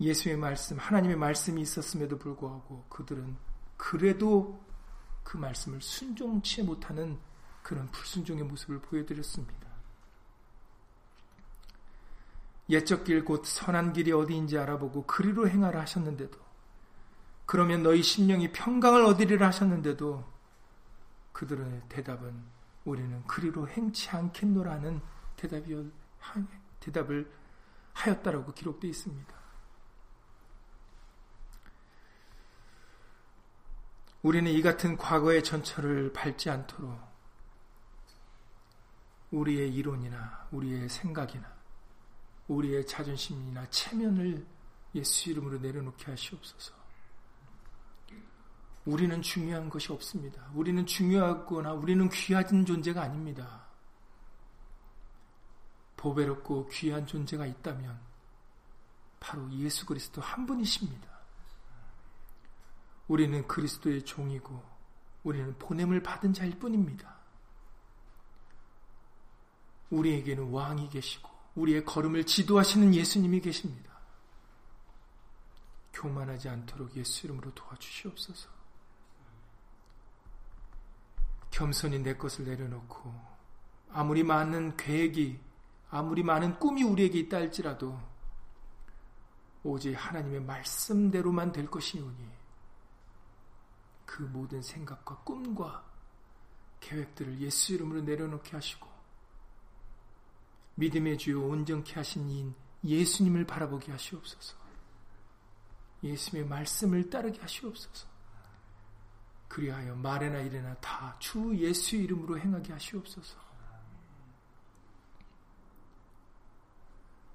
예수의 0.00 0.36
말씀, 0.36 0.76
하나님의 0.78 1.16
말씀이 1.16 1.62
있었음에도 1.62 2.18
불구하고 2.18 2.84
그들은 2.88 3.36
그래도 3.76 4.60
그 5.22 5.36
말씀을 5.36 5.80
순종치 5.80 6.62
못하는 6.64 7.18
그런 7.62 7.90
불순종의 7.90 8.44
모습을 8.44 8.80
보여드렸습니다. 8.80 9.66
옛적 12.68 13.04
길 13.04 13.24
곧 13.24 13.44
선한 13.46 13.92
길이 13.92 14.12
어디인지 14.12 14.58
알아보고 14.58 15.06
그리로 15.06 15.48
행하라 15.48 15.80
하셨는데도 15.82 16.45
그러면 17.46 17.82
너희 17.82 18.02
심령이 18.02 18.52
평강을 18.52 19.04
얻으리라 19.04 19.46
하셨는데도 19.46 20.24
그들의 21.32 21.82
대답은 21.88 22.44
우리는 22.84 23.22
그리로 23.26 23.68
행치 23.68 24.10
않겠노라는 24.10 25.00
대답이 25.36 25.90
대답을 26.80 27.30
하였다라고 27.92 28.52
기록되어 28.52 28.90
있습니다. 28.90 29.34
우리는 34.22 34.50
이 34.50 34.60
같은 34.60 34.96
과거의 34.96 35.44
전철을 35.44 36.12
밟지 36.12 36.50
않도록 36.50 36.98
우리의 39.30 39.72
이론이나 39.72 40.48
우리의 40.50 40.88
생각이나 40.88 41.54
우리의 42.48 42.86
자존심이나 42.86 43.68
체면을 43.70 44.44
예수 44.94 45.30
이름으로 45.30 45.58
내려놓게 45.58 46.10
하시옵소서. 46.10 46.75
우리는 48.86 49.20
중요한 49.20 49.68
것이 49.68 49.92
없습니다. 49.92 50.48
우리는 50.54 50.86
중요하거나 50.86 51.72
우리는 51.74 52.08
귀한 52.08 52.64
존재가 52.64 53.02
아닙니다. 53.02 53.66
보배롭고 55.96 56.68
귀한 56.68 57.04
존재가 57.04 57.46
있다면 57.46 57.98
바로 59.18 59.50
예수 59.54 59.84
그리스도 59.86 60.22
한 60.22 60.46
분이십니다. 60.46 61.08
우리는 63.08 63.46
그리스도의 63.48 64.04
종이고 64.04 64.62
우리는 65.24 65.58
보냄을 65.58 66.02
받은 66.02 66.32
자일 66.32 66.56
뿐입니다. 66.56 67.16
우리에게는 69.90 70.50
왕이 70.50 70.90
계시고 70.90 71.28
우리의 71.56 71.84
걸음을 71.84 72.24
지도하시는 72.24 72.94
예수님이 72.94 73.40
계십니다. 73.40 73.96
교만하지 75.92 76.48
않도록 76.50 76.94
예수 76.96 77.26
이름으로 77.26 77.52
도와주시옵소서. 77.54 78.55
겸손히 81.56 81.98
내 81.98 82.14
것을 82.14 82.44
내려놓고 82.44 83.14
아무리 83.90 84.22
많은 84.22 84.76
계획이 84.76 85.40
아무리 85.88 86.22
많은 86.22 86.58
꿈이 86.58 86.82
우리에게 86.82 87.20
있다 87.20 87.38
할지라도 87.38 87.98
오직 89.62 89.94
하나님의 89.94 90.42
말씀대로만 90.42 91.52
될 91.52 91.66
것이오니 91.66 92.28
그 94.04 94.22
모든 94.24 94.60
생각과 94.60 95.16
꿈과 95.24 95.82
계획들을 96.80 97.40
예수 97.40 97.72
이름으로 97.72 98.02
내려놓게 98.02 98.50
하시고 98.50 98.86
믿음의 100.74 101.16
주요 101.16 101.42
온전케 101.42 101.94
하신 101.94 102.28
이인 102.28 102.54
예수님을 102.84 103.46
바라보게 103.46 103.92
하시옵소서. 103.92 104.56
예수님의 106.02 106.50
말씀을 106.50 107.08
따르게 107.08 107.40
하시옵소서. 107.40 108.15
그리하여 109.48 109.94
말에나 109.96 110.40
일에나 110.40 110.74
다 110.76 111.16
주 111.18 111.56
예수 111.56 111.96
이름으로 111.96 112.38
행하게 112.38 112.72
하시옵소서. 112.72 113.38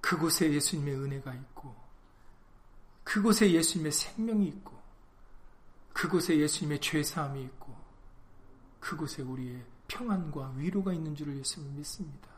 그곳에 0.01 0.51
예수님의 0.51 0.95
은혜가 0.95 1.33
있고, 1.33 1.75
그곳에 3.03 3.51
예수님의 3.51 3.91
생명이 3.91 4.47
있고, 4.47 4.81
그곳에 5.93 6.37
예수님의 6.37 6.79
죄사함이 6.81 7.43
있고 7.43 7.75
그곳에 8.79 9.21
우리의 9.21 9.63
평안과 9.87 10.53
위로가 10.55 10.93
있는 10.93 11.15
줄을 11.15 11.37
예수님 11.37 11.75
믿습니다. 11.75 12.29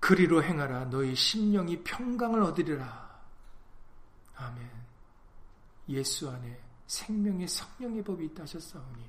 그리로 0.00 0.42
행하라 0.42 0.86
너희 0.86 1.14
심령이 1.14 1.82
평강을 1.82 2.42
얻으리라. 2.42 3.03
아멘. 4.36 4.70
예수 5.88 6.30
안에 6.30 6.60
생명의 6.86 7.48
성령의 7.48 8.02
법이 8.02 8.26
있다 8.26 8.42
하셨사오니 8.42 9.04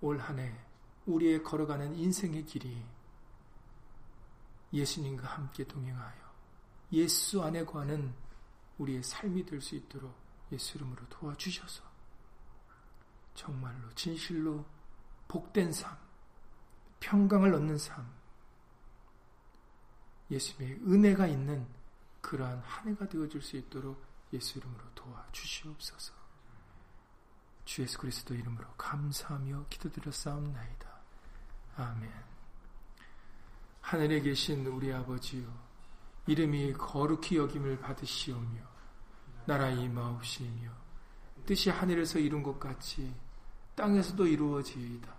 올 0.00 0.18
한해 0.18 0.54
우리의 1.06 1.42
걸어가는 1.42 1.94
인생의 1.94 2.44
길이 2.44 2.84
예수님과 4.72 5.26
함께 5.26 5.64
동행하여 5.64 6.24
예수 6.92 7.42
안에 7.42 7.64
관한 7.64 8.14
우리의 8.78 9.02
삶이 9.02 9.44
될 9.46 9.60
수 9.60 9.76
있도록 9.76 10.14
예수 10.52 10.76
이름으로 10.76 11.08
도와주셔서 11.08 11.82
정말로 13.34 13.92
진실로 13.94 14.64
복된 15.28 15.72
삶, 15.72 15.96
평강을 17.00 17.54
얻는 17.54 17.78
삶, 17.78 18.08
예수님의 20.30 20.80
은혜가 20.86 21.26
있는 21.26 21.66
그러한 22.24 22.58
한 22.64 22.88
해가 22.88 23.06
되어줄 23.08 23.42
수 23.42 23.56
있도록 23.56 24.02
예수 24.32 24.58
이름으로 24.58 24.82
도와주시옵소서. 24.94 26.14
주 27.66 27.82
예수 27.82 27.98
그리스도 27.98 28.34
이름으로 28.34 28.66
감사하며 28.76 29.66
기도드렸사옵나이다. 29.68 30.88
아멘. 31.76 32.10
하늘에 33.82 34.20
계신 34.20 34.66
우리 34.66 34.92
아버지요. 34.92 35.46
이름이 36.26 36.72
거룩히 36.74 37.36
여김을 37.36 37.80
받으시오며 37.80 38.62
나라 39.46 39.68
임하옵시며 39.68 40.70
뜻이 41.44 41.68
하늘에서 41.68 42.18
이룬 42.18 42.42
것 42.42 42.58
같이 42.58 43.14
땅에서도 43.74 44.26
이루어지이다. 44.26 45.14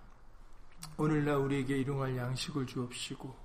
오늘날 0.97 1.35
우리에게 1.35 1.77
일용할 1.77 2.17
양식을 2.17 2.65
주옵시고 2.65 3.44